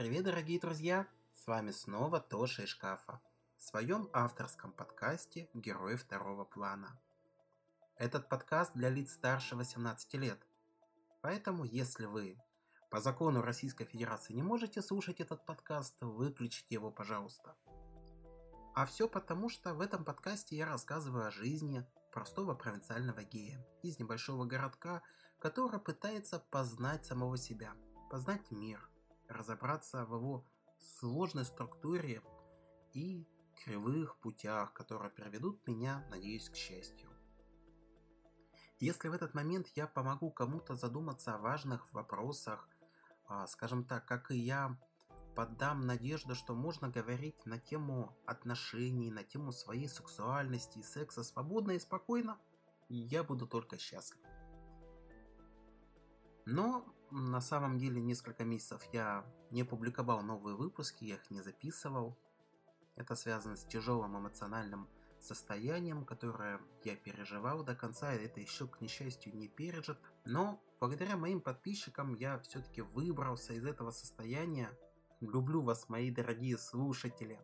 Привет, 0.00 0.24
дорогие 0.24 0.58
друзья! 0.58 1.06
С 1.34 1.46
вами 1.46 1.72
снова 1.72 2.20
Тоша 2.20 2.62
из 2.62 2.70
шкафа 2.70 3.20
в 3.58 3.62
своем 3.62 4.08
авторском 4.14 4.72
подкасте 4.72 5.50
«Герои 5.52 5.96
второго 5.96 6.46
плана». 6.46 6.98
Этот 7.96 8.26
подкаст 8.30 8.72
для 8.72 8.88
лиц 8.88 9.12
старше 9.12 9.56
18 9.56 10.14
лет. 10.14 10.40
Поэтому, 11.20 11.64
если 11.64 12.06
вы 12.06 12.38
по 12.90 13.02
закону 13.02 13.42
Российской 13.42 13.84
Федерации 13.84 14.32
не 14.32 14.42
можете 14.42 14.80
слушать 14.80 15.20
этот 15.20 15.44
подкаст, 15.44 15.94
выключите 16.00 16.76
его, 16.76 16.90
пожалуйста. 16.90 17.54
А 18.74 18.86
все 18.86 19.06
потому, 19.06 19.50
что 19.50 19.74
в 19.74 19.82
этом 19.82 20.06
подкасте 20.06 20.56
я 20.56 20.64
рассказываю 20.64 21.26
о 21.26 21.30
жизни 21.30 21.86
простого 22.10 22.54
провинциального 22.54 23.22
гея 23.22 23.62
из 23.82 23.98
небольшого 23.98 24.46
городка, 24.46 25.02
который 25.38 25.78
пытается 25.78 26.38
познать 26.38 27.04
самого 27.04 27.36
себя, 27.36 27.74
познать 28.10 28.50
мир, 28.50 28.89
разобраться 29.30 30.04
в 30.04 30.14
его 30.14 30.44
сложной 30.78 31.44
структуре 31.44 32.22
и 32.92 33.26
кривых 33.64 34.16
путях, 34.18 34.72
которые 34.72 35.10
приведут 35.10 35.66
меня, 35.66 36.06
надеюсь, 36.10 36.48
к 36.48 36.56
счастью. 36.56 37.08
Если 38.78 39.08
в 39.08 39.12
этот 39.12 39.34
момент 39.34 39.68
я 39.76 39.86
помогу 39.86 40.30
кому-то 40.30 40.74
задуматься 40.74 41.34
о 41.34 41.38
важных 41.38 41.92
вопросах, 41.92 42.68
а, 43.26 43.46
скажем 43.46 43.84
так, 43.84 44.06
как 44.06 44.30
и 44.30 44.36
я 44.36 44.78
подам 45.36 45.86
надежду, 45.86 46.34
что 46.34 46.54
можно 46.54 46.88
говорить 46.88 47.46
на 47.46 47.58
тему 47.58 48.16
отношений, 48.26 49.10
на 49.10 49.22
тему 49.22 49.52
своей 49.52 49.88
сексуальности 49.88 50.78
и 50.78 50.82
секса 50.82 51.22
свободно 51.22 51.72
и 51.72 51.78
спокойно, 51.78 52.38
я 52.88 53.22
буду 53.22 53.46
только 53.46 53.78
счастлив. 53.78 54.20
Но 56.46 56.84
на 57.10 57.40
самом 57.40 57.78
деле 57.78 58.00
несколько 58.00 58.44
месяцев 58.44 58.82
я 58.92 59.24
не 59.50 59.64
публиковал 59.64 60.22
новые 60.22 60.56
выпуски, 60.56 61.04
я 61.04 61.14
их 61.16 61.30
не 61.30 61.42
записывал. 61.42 62.16
Это 62.96 63.14
связано 63.14 63.56
с 63.56 63.64
тяжелым 63.64 64.18
эмоциональным 64.18 64.88
состоянием, 65.18 66.04
которое 66.04 66.60
я 66.84 66.96
переживал 66.96 67.62
до 67.64 67.74
конца, 67.74 68.12
это 68.12 68.40
еще, 68.40 68.66
к 68.66 68.80
несчастью, 68.80 69.36
не 69.36 69.48
пережит. 69.48 69.98
Но 70.24 70.62
благодаря 70.80 71.16
моим 71.16 71.40
подписчикам 71.40 72.14
я 72.14 72.38
все-таки 72.40 72.82
выбрался 72.82 73.52
из 73.54 73.64
этого 73.64 73.90
состояния. 73.90 74.70
Люблю 75.20 75.62
вас, 75.62 75.88
мои 75.88 76.10
дорогие 76.10 76.56
слушатели. 76.56 77.40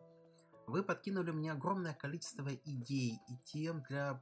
Вы 0.65 0.83
подкинули 0.83 1.31
мне 1.31 1.51
огромное 1.51 1.93
количество 1.93 2.49
идей 2.53 3.19
и 3.29 3.37
тем 3.45 3.83
для 3.83 4.21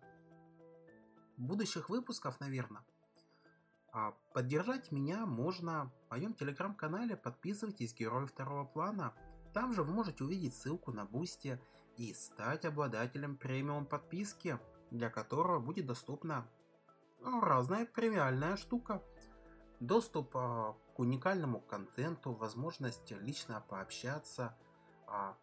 будущих 1.37 1.89
выпусков, 1.89 2.39
наверное. 2.39 2.83
А 3.97 4.13
поддержать 4.33 4.91
меня 4.91 5.25
можно 5.25 5.89
в 6.07 6.11
моем 6.11 6.33
телеграм-канале. 6.33 7.15
Подписывайтесь 7.15 7.95
«Герой 7.95 8.25
второго 8.25 8.65
плана». 8.65 9.13
Там 9.53 9.73
же 9.73 9.83
вы 9.83 9.93
можете 9.93 10.25
увидеть 10.25 10.53
ссылку 10.53 10.91
на 10.91 11.05
Бусти 11.05 11.61
и 11.95 12.13
стать 12.13 12.65
обладателем 12.65 13.37
премиум 13.37 13.85
подписки, 13.85 14.59
для 14.91 15.09
которого 15.09 15.59
будет 15.59 15.85
доступна 15.85 16.45
ну, 17.21 17.39
разная 17.39 17.85
премиальная 17.85 18.57
штука. 18.57 19.01
Доступ 19.79 20.35
а, 20.35 20.75
к 20.93 20.99
уникальному 20.99 21.61
контенту, 21.61 22.33
возможность 22.33 23.11
лично 23.11 23.63
пообщаться, 23.69 24.57
а, 25.07 25.37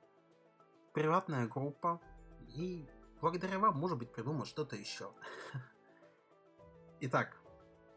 приватная 0.92 1.48
группа 1.48 2.02
и 2.48 2.86
благодаря 3.22 3.58
вам, 3.58 3.78
может 3.78 3.96
быть, 3.96 4.12
придумать 4.12 4.46
что-то 4.46 4.76
еще. 4.76 5.10
Итак, 7.00 7.41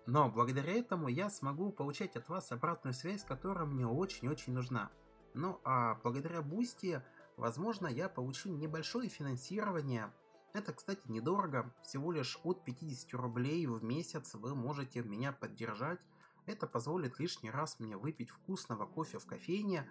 но 0.05 0.29
благодаря 0.29 0.73
этому 0.73 1.07
я 1.07 1.29
смогу 1.29 1.71
получать 1.71 2.15
от 2.15 2.29
вас 2.29 2.51
обратную 2.51 2.93
связь, 2.93 3.23
которая 3.23 3.65
мне 3.65 3.87
очень-очень 3.87 4.53
нужна. 4.53 4.91
Ну 5.33 5.59
а 5.63 5.95
благодаря 6.03 6.41
Бусти, 6.41 7.01
возможно, 7.37 7.87
я 7.87 8.07
получу 8.07 8.49
небольшое 8.49 9.09
финансирование. 9.09 10.13
Это, 10.53 10.73
кстати, 10.73 11.01
недорого, 11.07 11.73
всего 11.83 12.11
лишь 12.11 12.39
от 12.43 12.63
50 12.63 13.13
рублей 13.15 13.65
в 13.67 13.83
месяц 13.83 14.35
вы 14.35 14.55
можете 14.55 15.01
меня 15.01 15.33
поддержать. 15.33 15.99
Это 16.45 16.67
позволит 16.67 17.19
лишний 17.19 17.49
раз 17.49 17.79
мне 17.79 17.97
выпить 17.97 18.29
вкусного 18.29 18.85
кофе 18.85 19.17
в 19.17 19.25
кофейне, 19.25 19.89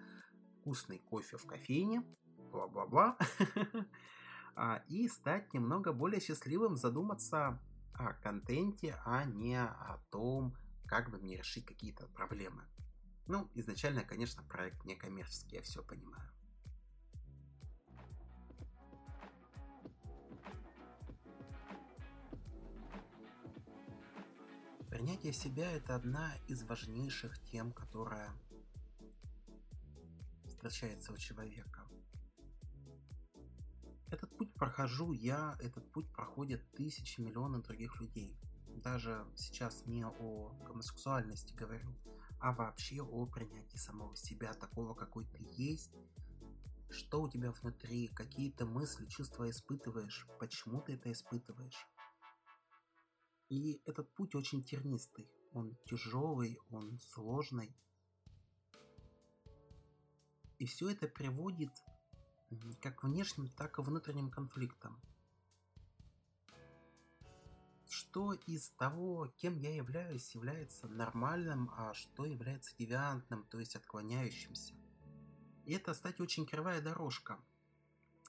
вкусный 0.61 0.99
кофе 0.99 1.37
в 1.37 1.45
кофейне, 1.45 2.03
бла-бла-бла, 2.51 3.17
а, 4.55 4.81
и 4.87 5.07
стать 5.09 5.53
немного 5.53 5.91
более 5.91 6.21
счастливым, 6.21 6.77
задуматься 6.77 7.59
о 7.97 8.13
контенте, 8.13 8.99
а 9.05 9.25
не 9.25 9.59
о 9.59 9.99
том, 10.11 10.55
как 10.85 11.09
бы 11.09 11.17
мне 11.17 11.37
решить 11.37 11.65
какие-то 11.65 12.07
проблемы. 12.07 12.63
Ну, 13.27 13.49
изначально, 13.55 14.03
конечно, 14.03 14.43
проект 14.43 14.85
не 14.85 14.95
коммерческий, 14.95 15.55
я 15.55 15.61
все 15.61 15.83
понимаю. 15.83 16.31
Принятие 24.89 25.33
себя– 25.33 25.71
это 25.73 25.95
одна 25.95 26.35
из 26.47 26.63
важнейших 26.63 27.37
тем, 27.51 27.73
которая 27.73 28.29
встречается 30.45 31.11
у 31.11 31.17
человека. 31.17 31.84
Прохожу 34.55 35.11
я, 35.11 35.57
этот 35.59 35.91
путь 35.91 36.09
проходят 36.13 36.61
тысячи 36.71 37.19
миллионов 37.19 37.63
других 37.63 37.99
людей. 37.99 38.37
Даже 38.67 39.27
сейчас 39.35 39.85
не 39.85 40.05
о 40.05 40.49
гомосексуальности 40.65 41.53
говорю, 41.53 41.93
а 42.39 42.53
вообще 42.53 43.01
о 43.01 43.25
принятии 43.25 43.77
самого 43.77 44.15
себя, 44.15 44.53
такого, 44.53 44.93
какой 44.93 45.25
ты 45.25 45.39
есть, 45.57 45.91
что 46.89 47.23
у 47.23 47.29
тебя 47.29 47.51
внутри, 47.51 48.07
какие 48.07 48.51
то 48.51 48.65
мысли, 48.65 49.05
чувства 49.07 49.49
испытываешь, 49.49 50.25
почему 50.39 50.81
ты 50.81 50.93
это 50.93 51.11
испытываешь. 51.11 51.85
И 53.49 53.81
этот 53.85 54.13
путь 54.15 54.35
очень 54.35 54.63
тернистый, 54.63 55.29
он 55.51 55.77
тяжелый, 55.85 56.57
он 56.69 56.97
сложный. 56.99 57.75
И 60.59 60.65
все 60.65 60.89
это 60.89 61.07
приводит 61.09 61.71
как 62.81 63.03
внешним, 63.03 63.49
так 63.49 63.79
и 63.79 63.81
внутренним 63.81 64.29
конфликтам. 64.29 64.99
Что 67.87 68.33
из 68.33 68.69
того, 68.71 69.27
кем 69.37 69.57
я 69.57 69.73
являюсь, 69.75 70.35
является 70.35 70.87
нормальным, 70.87 71.71
а 71.77 71.93
что 71.93 72.25
является 72.25 72.75
девиантным, 72.77 73.45
то 73.45 73.59
есть 73.59 73.75
отклоняющимся. 73.75 74.73
И 75.65 75.73
это, 75.73 75.93
кстати, 75.93 76.21
очень 76.21 76.45
кривая 76.45 76.81
дорожка. 76.81 77.39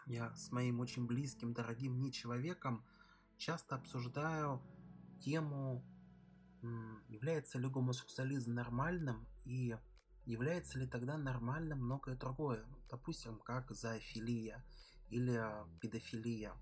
Я 0.06 0.34
с 0.36 0.52
моим 0.52 0.80
очень 0.80 1.06
близким, 1.06 1.52
дорогим 1.52 1.94
мне 1.94 2.12
человеком 2.12 2.84
часто 3.38 3.74
обсуждаю 3.74 4.62
тему, 5.20 5.84
является 7.08 7.58
ли 7.58 7.68
гомосексуализм 7.68 8.54
нормальным 8.54 9.26
и 9.44 9.76
является 10.26 10.78
ли 10.78 10.86
тогда 10.86 11.16
нормальным 11.16 11.78
многое 11.78 12.16
другое, 12.16 12.66
допустим, 12.90 13.38
как 13.38 13.70
зоофилия 13.70 14.64
или 15.08 15.36
а, 15.36 15.66
педофилия. 15.80 16.52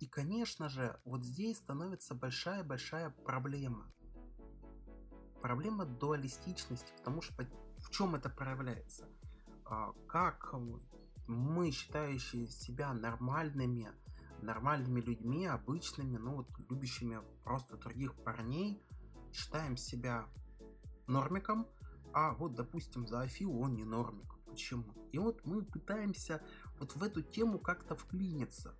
И, 0.00 0.06
конечно 0.06 0.68
же, 0.68 0.98
вот 1.04 1.22
здесь 1.22 1.58
становится 1.58 2.14
большая-большая 2.14 3.10
проблема. 3.10 3.92
Проблема 5.40 5.84
дуалистичности, 5.84 6.92
потому 6.96 7.20
что 7.20 7.34
в 7.78 7.90
чем 7.90 8.14
это 8.14 8.30
проявляется? 8.30 9.06
А, 9.66 9.92
как 10.08 10.54
мы, 11.26 11.70
считающие 11.70 12.48
себя 12.48 12.94
нормальными, 12.94 13.92
нормальными 14.40 15.00
людьми, 15.02 15.46
обычными, 15.46 16.16
ну 16.16 16.36
вот 16.36 16.48
любящими 16.70 17.20
просто 17.44 17.76
других 17.76 18.14
парней, 18.24 18.82
считаем 19.32 19.76
себя 19.76 20.26
нормиком, 21.06 21.66
а 22.12 22.32
вот, 22.34 22.54
допустим, 22.54 23.06
за 23.06 23.22
Афиу 23.22 23.58
он 23.60 23.74
не 23.74 23.84
нормик. 23.84 24.34
Почему? 24.46 24.84
И 25.10 25.18
вот 25.18 25.44
мы 25.44 25.64
пытаемся 25.64 26.40
вот 26.78 26.94
в 26.94 27.02
эту 27.02 27.22
тему 27.22 27.58
как-то 27.58 27.96
вклиниться. 27.96 28.74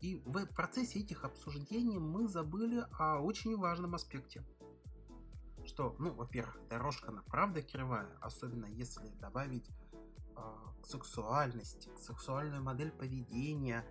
И 0.00 0.16
в 0.24 0.46
процессе 0.46 1.00
этих 1.00 1.24
обсуждений 1.24 1.98
мы 1.98 2.28
забыли 2.28 2.84
о 2.92 3.20
очень 3.20 3.56
важном 3.56 3.94
аспекте. 3.94 4.44
Что, 5.64 5.94
ну, 5.98 6.12
во-первых, 6.12 6.58
дорожка 6.68 7.12
на 7.12 7.22
правда 7.22 7.62
кривая, 7.62 8.08
особенно 8.20 8.66
если 8.66 9.08
добавить 9.20 9.68
э, 10.36 10.40
к 10.82 10.86
сексуальности, 10.86 11.90
к 11.90 11.98
сексуальную 11.98 12.62
модель 12.62 12.90
поведения, 12.90 13.86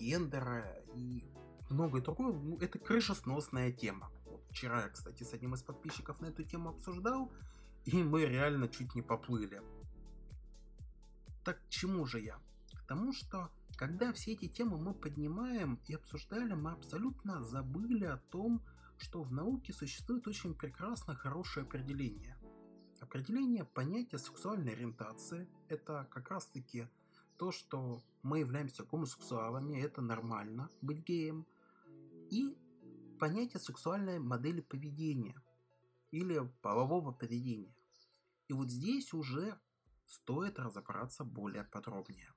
гендера 0.00 0.82
и 0.94 1.24
многое 1.70 2.02
другое, 2.02 2.32
ну, 2.32 2.58
это 2.58 2.78
крышесносная 2.78 3.72
тема. 3.72 4.10
Вчера 4.52 4.82
я, 4.82 4.88
кстати, 4.90 5.22
с 5.22 5.32
одним 5.32 5.54
из 5.54 5.62
подписчиков 5.62 6.20
на 6.20 6.26
эту 6.26 6.44
тему 6.44 6.68
обсуждал, 6.68 7.32
и 7.86 8.02
мы 8.02 8.26
реально 8.26 8.68
чуть 8.68 8.94
не 8.94 9.00
поплыли. 9.00 9.62
Так 11.42 11.58
к 11.64 11.68
чему 11.70 12.04
же 12.04 12.20
я? 12.20 12.38
К 12.74 12.86
тому, 12.86 13.14
что 13.14 13.50
когда 13.76 14.12
все 14.12 14.32
эти 14.32 14.48
темы 14.48 14.76
мы 14.76 14.92
поднимаем 14.92 15.80
и 15.86 15.94
обсуждали, 15.94 16.52
мы 16.52 16.72
абсолютно 16.72 17.42
забыли 17.42 18.04
о 18.04 18.18
том, 18.18 18.62
что 18.98 19.22
в 19.22 19.32
науке 19.32 19.72
существует 19.72 20.28
очень 20.28 20.54
прекрасное, 20.54 21.16
хорошее 21.16 21.64
определение. 21.64 22.36
Определение 23.00 23.64
понятия 23.64 24.18
сексуальной 24.18 24.74
ориентации– 24.74 25.48
это 25.68 26.06
как 26.10 26.30
раз-таки 26.30 26.88
то, 27.38 27.50
что 27.50 28.04
мы 28.22 28.40
являемся 28.40 28.84
гомосексуалами, 28.84 29.80
это 29.80 30.02
нормально 30.02 30.70
быть 30.82 31.04
геем, 31.04 31.46
и 32.30 32.54
понятие 33.22 33.60
сексуальной 33.60 34.18
модели 34.18 34.60
поведения 34.60 35.40
или 36.10 36.40
полового 36.60 37.12
поведения. 37.12 37.72
И 38.48 38.52
вот 38.52 38.68
здесь 38.68 39.12
уже 39.12 39.60
стоит 40.06 40.58
разобраться 40.58 41.22
более 41.22 41.62
подробнее. 41.62 42.32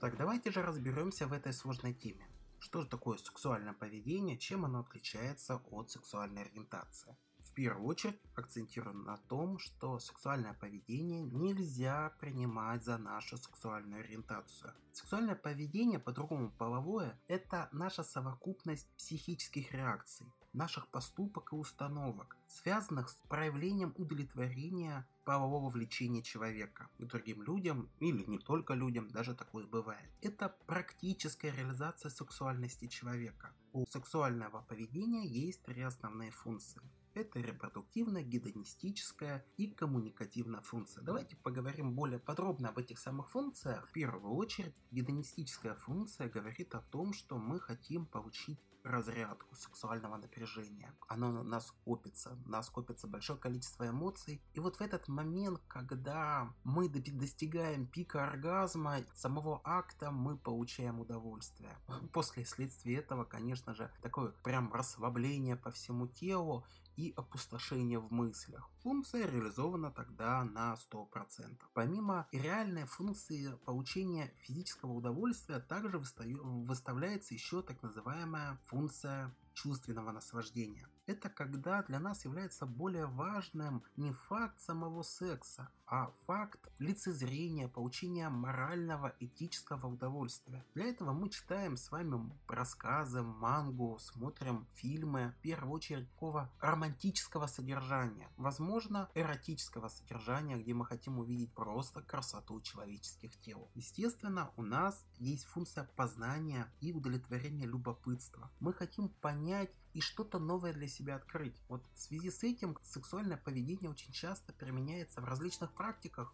Так, 0.00 0.16
давайте 0.16 0.50
же 0.50 0.62
разберемся 0.62 1.26
в 1.26 1.34
этой 1.34 1.52
сложной 1.52 1.92
теме. 1.92 2.26
Что 2.60 2.80
же 2.80 2.88
такое 2.88 3.18
сексуальное 3.18 3.74
поведение, 3.74 4.38
чем 4.38 4.64
оно 4.64 4.80
отличается 4.80 5.56
от 5.70 5.90
сексуальной 5.90 6.44
ориентации? 6.44 7.14
Первую 7.54 7.86
очередь 7.86 8.20
акцентирую 8.34 8.96
на 8.96 9.16
том, 9.16 9.60
что 9.60 10.00
сексуальное 10.00 10.54
поведение 10.54 11.22
нельзя 11.22 12.12
принимать 12.18 12.82
за 12.82 12.98
нашу 12.98 13.36
сексуальную 13.36 14.00
ориентацию. 14.00 14.74
Сексуальное 14.92 15.36
поведение, 15.36 16.00
по-другому 16.00 16.50
половое, 16.50 17.16
это 17.28 17.68
наша 17.70 18.02
совокупность 18.02 18.88
психических 18.96 19.70
реакций, 19.72 20.26
наших 20.52 20.88
поступок 20.88 21.52
и 21.52 21.56
установок, 21.56 22.36
связанных 22.48 23.08
с 23.08 23.14
проявлением 23.28 23.94
удовлетворения 23.96 25.06
полового 25.24 25.70
влечения 25.70 26.22
человека 26.22 26.88
к 26.98 27.04
другим 27.04 27.40
людям 27.42 27.88
или 28.00 28.24
не 28.24 28.40
только 28.40 28.74
людям, 28.74 29.08
даже 29.10 29.36
такое 29.36 29.64
бывает. 29.64 30.10
Это 30.22 30.56
практическая 30.66 31.52
реализация 31.52 32.10
сексуальности 32.10 32.88
человека. 32.88 33.52
У 33.72 33.86
сексуального 33.86 34.62
поведения 34.62 35.24
есть 35.24 35.62
три 35.62 35.82
основные 35.82 36.32
функции. 36.32 36.82
Это 37.14 37.38
репродуктивная, 37.38 38.22
гедонистическая 38.22 39.46
и 39.56 39.68
коммуникативная 39.68 40.62
функция. 40.62 41.04
Давайте 41.04 41.36
поговорим 41.36 41.94
более 41.94 42.18
подробно 42.18 42.70
об 42.70 42.78
этих 42.78 42.98
самых 42.98 43.30
функциях. 43.30 43.88
В 43.88 43.92
первую 43.92 44.34
очередь, 44.34 44.74
гедонистическая 44.90 45.76
функция 45.76 46.28
говорит 46.28 46.74
о 46.74 46.80
том, 46.80 47.12
что 47.12 47.38
мы 47.38 47.60
хотим 47.60 48.04
получить 48.04 48.58
разрядку 48.84 49.54
сексуального 49.54 50.16
напряжения. 50.16 50.94
Оно 51.08 51.40
у 51.40 51.42
нас 51.42 51.72
копится, 51.84 52.38
у 52.44 52.48
нас 52.50 52.68
копится 52.68 53.06
большое 53.06 53.38
количество 53.38 53.88
эмоций. 53.88 54.42
И 54.52 54.60
вот 54.60 54.76
в 54.76 54.80
этот 54.82 55.08
момент, 55.08 55.60
когда 55.68 56.52
мы 56.64 56.88
достигаем 56.88 57.86
пика 57.86 58.28
оргазма, 58.28 58.98
самого 59.14 59.60
акта 59.64 60.10
мы 60.10 60.36
получаем 60.36 61.00
удовольствие. 61.00 61.78
После 62.12 62.44
следствия 62.44 62.96
этого, 62.96 63.24
конечно 63.24 63.74
же, 63.74 63.90
такое 64.02 64.32
прям 64.42 64.72
расслабление 64.72 65.56
по 65.56 65.70
всему 65.70 66.06
телу 66.06 66.66
и 66.96 67.12
опустошение 67.16 67.98
в 67.98 68.12
мыслях. 68.12 68.70
Функция 68.82 69.26
реализована 69.26 69.90
тогда 69.90 70.44
на 70.44 70.74
100%. 70.74 71.58
Помимо 71.72 72.26
реальной 72.32 72.84
функции 72.84 73.54
получения 73.64 74.32
физического 74.42 74.92
удовольствия, 74.92 75.60
также 75.60 75.98
выставляется 75.98 77.34
еще 77.34 77.62
так 77.62 77.82
называемая 77.82 78.58
функция 78.66 79.34
чувственного 79.54 80.12
наслаждения. 80.12 80.88
Это 81.06 81.28
когда 81.28 81.82
для 81.82 82.00
нас 82.00 82.24
является 82.24 82.66
более 82.66 83.06
важным 83.06 83.84
не 83.96 84.12
факт 84.12 84.60
самого 84.60 85.02
секса, 85.02 85.68
а 85.94 86.12
факт 86.26 86.58
лицезрения, 86.80 87.68
получения 87.68 88.28
морального, 88.28 89.14
этического 89.20 89.86
удовольствия. 89.86 90.64
Для 90.74 90.86
этого 90.86 91.12
мы 91.12 91.28
читаем 91.28 91.76
с 91.76 91.92
вами 91.92 92.32
рассказы, 92.48 93.22
мангу, 93.22 93.96
смотрим 94.00 94.66
фильмы, 94.74 95.36
в 95.38 95.42
первую 95.42 95.72
очередь 95.72 96.10
такого 96.10 96.50
романтического 96.60 97.46
содержания, 97.46 98.28
возможно, 98.36 99.08
эротического 99.14 99.86
содержания, 99.86 100.56
где 100.56 100.74
мы 100.74 100.84
хотим 100.84 101.20
увидеть 101.20 101.54
просто 101.54 102.02
красоту 102.02 102.60
человеческих 102.60 103.40
тел. 103.40 103.70
Естественно, 103.76 104.50
у 104.56 104.62
нас 104.62 105.06
есть 105.18 105.44
функция 105.44 105.88
познания 105.94 106.66
и 106.80 106.92
удовлетворения 106.92 107.66
любопытства. 107.66 108.50
Мы 108.58 108.72
хотим 108.72 109.10
понять 109.10 109.70
и 109.94 110.00
что-то 110.00 110.38
новое 110.38 110.72
для 110.72 110.88
себя 110.88 111.16
открыть. 111.16 111.62
Вот 111.68 111.82
в 111.94 111.98
связи 111.98 112.30
с 112.30 112.42
этим 112.42 112.76
сексуальное 112.82 113.36
поведение 113.36 113.88
очень 113.88 114.12
часто 114.12 114.52
применяется 114.52 115.20
в 115.20 115.24
различных 115.24 115.72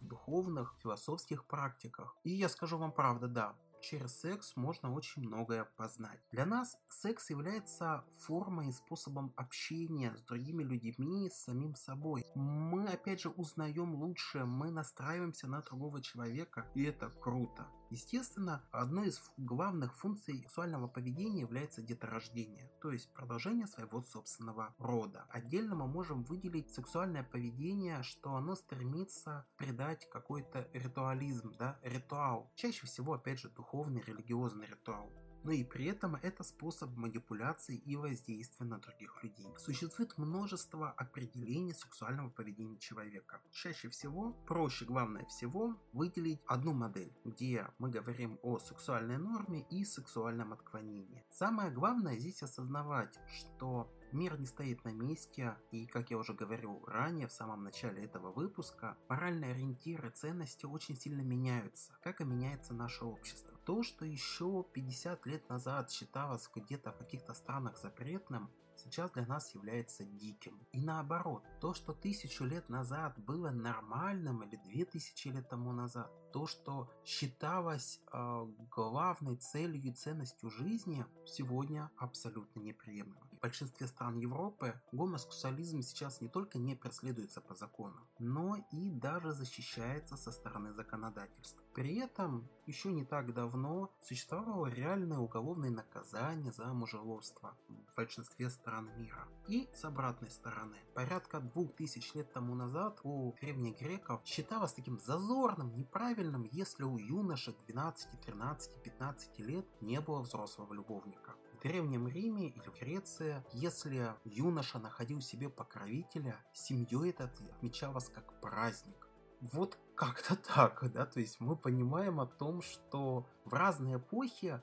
духовных, 0.01 0.75
философских 0.81 1.45
практиках. 1.45 2.15
И 2.23 2.31
я 2.31 2.49
скажу 2.49 2.77
вам 2.77 2.91
правду, 2.91 3.27
да, 3.27 3.55
через 3.81 4.19
секс 4.19 4.55
можно 4.55 4.93
очень 4.93 5.23
многое 5.23 5.65
познать. 5.77 6.19
Для 6.31 6.45
нас 6.45 6.77
секс 6.87 7.29
является 7.29 8.05
формой 8.17 8.69
и 8.69 8.71
способом 8.71 9.33
общения 9.35 10.15
с 10.15 10.21
другими 10.21 10.63
людьми, 10.63 11.29
с 11.29 11.43
самим 11.43 11.75
собой. 11.75 12.25
Мы 12.35 12.87
опять 12.87 13.21
же 13.21 13.29
узнаем 13.29 13.95
лучше, 13.95 14.45
мы 14.45 14.71
настраиваемся 14.71 15.47
на 15.47 15.61
другого 15.61 16.01
человека, 16.01 16.69
и 16.75 16.83
это 16.83 17.09
круто. 17.09 17.67
Естественно, 17.91 18.63
одной 18.71 19.09
из 19.09 19.21
главных 19.35 19.93
функций 19.97 20.37
сексуального 20.37 20.87
поведения 20.87 21.41
является 21.41 21.81
деторождение, 21.81 22.71
то 22.81 22.93
есть 22.93 23.11
продолжение 23.13 23.67
своего 23.67 24.01
собственного 24.01 24.73
рода. 24.77 25.25
Отдельно 25.27 25.75
мы 25.75 25.87
можем 25.87 26.23
выделить 26.23 26.73
сексуальное 26.73 27.23
поведение, 27.23 28.01
что 28.01 28.35
оно 28.35 28.55
стремится 28.55 29.45
придать 29.57 30.09
какой-то 30.09 30.69
ритуализм, 30.71 31.53
да, 31.59 31.81
ритуал. 31.83 32.49
Чаще 32.55 32.87
всего, 32.87 33.11
опять 33.11 33.39
же, 33.39 33.49
духовный, 33.49 34.01
религиозный 34.01 34.67
ритуал 34.67 35.11
но 35.43 35.51
и 35.51 35.63
при 35.63 35.85
этом 35.85 36.15
это 36.15 36.43
способ 36.43 36.95
манипуляции 36.95 37.77
и 37.77 37.95
воздействия 37.95 38.65
на 38.65 38.79
других 38.79 39.23
людей. 39.23 39.47
Существует 39.57 40.17
множество 40.17 40.91
определений 40.91 41.73
сексуального 41.73 42.29
поведения 42.29 42.77
человека. 42.77 43.41
Чаще 43.51 43.89
всего, 43.89 44.33
проще 44.47 44.85
главное 44.85 45.25
всего, 45.25 45.75
выделить 45.93 46.41
одну 46.45 46.73
модель, 46.73 47.13
где 47.25 47.67
мы 47.79 47.89
говорим 47.89 48.39
о 48.43 48.59
сексуальной 48.59 49.17
норме 49.17 49.65
и 49.69 49.83
сексуальном 49.83 50.53
отклонении. 50.53 51.23
Самое 51.31 51.71
главное 51.71 52.17
здесь 52.17 52.43
осознавать, 52.43 53.19
что 53.27 53.89
Мир 54.11 54.37
не 54.37 54.45
стоит 54.45 54.83
на 54.83 54.89
месте, 54.89 55.55
и, 55.71 55.85
как 55.85 56.11
я 56.11 56.17
уже 56.17 56.33
говорил 56.33 56.83
ранее, 56.85 57.27
в 57.27 57.31
самом 57.31 57.63
начале 57.63 58.03
этого 58.03 58.33
выпуска, 58.33 58.97
моральные 59.07 59.51
ориентиры, 59.51 60.09
ценности 60.09 60.65
очень 60.65 60.97
сильно 60.97 61.21
меняются, 61.21 61.93
как 62.03 62.19
и 62.19 62.25
меняется 62.25 62.73
наше 62.73 63.05
общество. 63.05 63.50
То, 63.65 63.83
что 63.83 64.05
еще 64.05 64.65
50 64.73 65.25
лет 65.27 65.47
назад 65.49 65.91
считалось 65.91 66.49
где-то 66.53 66.91
в 66.91 66.97
каких-то 66.97 67.33
странах 67.33 67.77
запретным, 67.77 68.49
сейчас 68.75 69.11
для 69.11 69.25
нас 69.25 69.53
является 69.53 70.03
диким. 70.03 70.59
И 70.71 70.81
наоборот, 70.81 71.43
то, 71.59 71.73
что 71.73 71.93
тысячу 71.93 72.45
лет 72.45 72.69
назад 72.69 73.17
было 73.19 73.51
нормальным 73.51 74.43
или 74.43 74.55
две 74.55 74.85
тысячи 74.85 75.27
лет 75.27 75.47
тому 75.49 75.71
назад, 75.73 76.11
то, 76.33 76.47
что 76.47 76.89
считалось 77.05 78.01
э, 78.11 78.47
главной 78.71 79.35
целью 79.35 79.83
и 79.83 79.91
ценностью 79.91 80.49
жизни, 80.49 81.05
сегодня 81.25 81.91
абсолютно 81.97 82.61
неприемлемо. 82.61 83.30
Большинстве 83.41 83.87
стран 83.87 84.19
Европы 84.19 84.79
гомосексуализм 84.91 85.81
сейчас 85.81 86.21
не 86.21 86.29
только 86.29 86.59
не 86.59 86.75
преследуется 86.75 87.41
по 87.41 87.55
закону, 87.55 88.07
но 88.19 88.57
и 88.71 88.91
даже 88.91 89.31
защищается 89.31 90.15
со 90.15 90.31
стороны 90.31 90.73
законодательства. 90.73 91.63
При 91.73 91.95
этом 91.95 92.47
еще 92.67 92.91
не 92.91 93.03
так 93.03 93.33
давно 93.33 93.89
существовало 94.03 94.67
реальное 94.67 95.17
уголовное 95.17 95.71
наказание 95.71 96.51
за 96.51 96.65
мужеловство 96.67 97.57
в 97.67 97.95
большинстве 97.95 98.51
стран 98.51 98.91
мира. 98.95 99.27
И 99.47 99.67
с 99.73 99.85
обратной 99.85 100.29
стороны, 100.29 100.77
порядка 100.93 101.39
двух 101.39 101.73
тысяч 101.73 102.13
лет 102.13 102.31
тому 102.31 102.53
назад 102.53 102.99
у 103.03 103.33
древних 103.41 103.79
греков 103.79 104.21
считалось 104.23 104.73
таким 104.73 104.99
зазорным, 104.99 105.75
неправильным, 105.75 106.47
если 106.51 106.83
у 106.83 106.99
юношек 106.99 107.55
12, 107.65 108.21
13, 108.21 108.83
15 108.83 109.39
лет 109.39 109.65
не 109.81 109.99
было 109.99 110.21
взрослого 110.21 110.73
любовника. 110.73 111.33
В 111.61 111.63
Древнем 111.63 112.07
Риме 112.07 112.47
или 112.47 112.59
в 112.59 112.79
Греции, 112.79 113.43
если 113.53 114.15
юноша 114.25 114.79
находил 114.79 115.21
себе 115.21 115.47
покровителя, 115.47 116.35
семьей 116.53 117.11
это 117.11 117.25
отмечалось 117.25 118.09
как 118.09 118.41
праздник. 118.41 119.07
Вот 119.41 119.77
как-то 119.93 120.35
так, 120.35 120.91
да, 120.91 121.05
то 121.05 121.19
есть 121.19 121.39
мы 121.39 121.55
понимаем 121.55 122.19
о 122.19 122.25
том, 122.25 122.63
что 122.63 123.27
в 123.45 123.53
разные 123.53 123.97
эпохи 123.97 124.59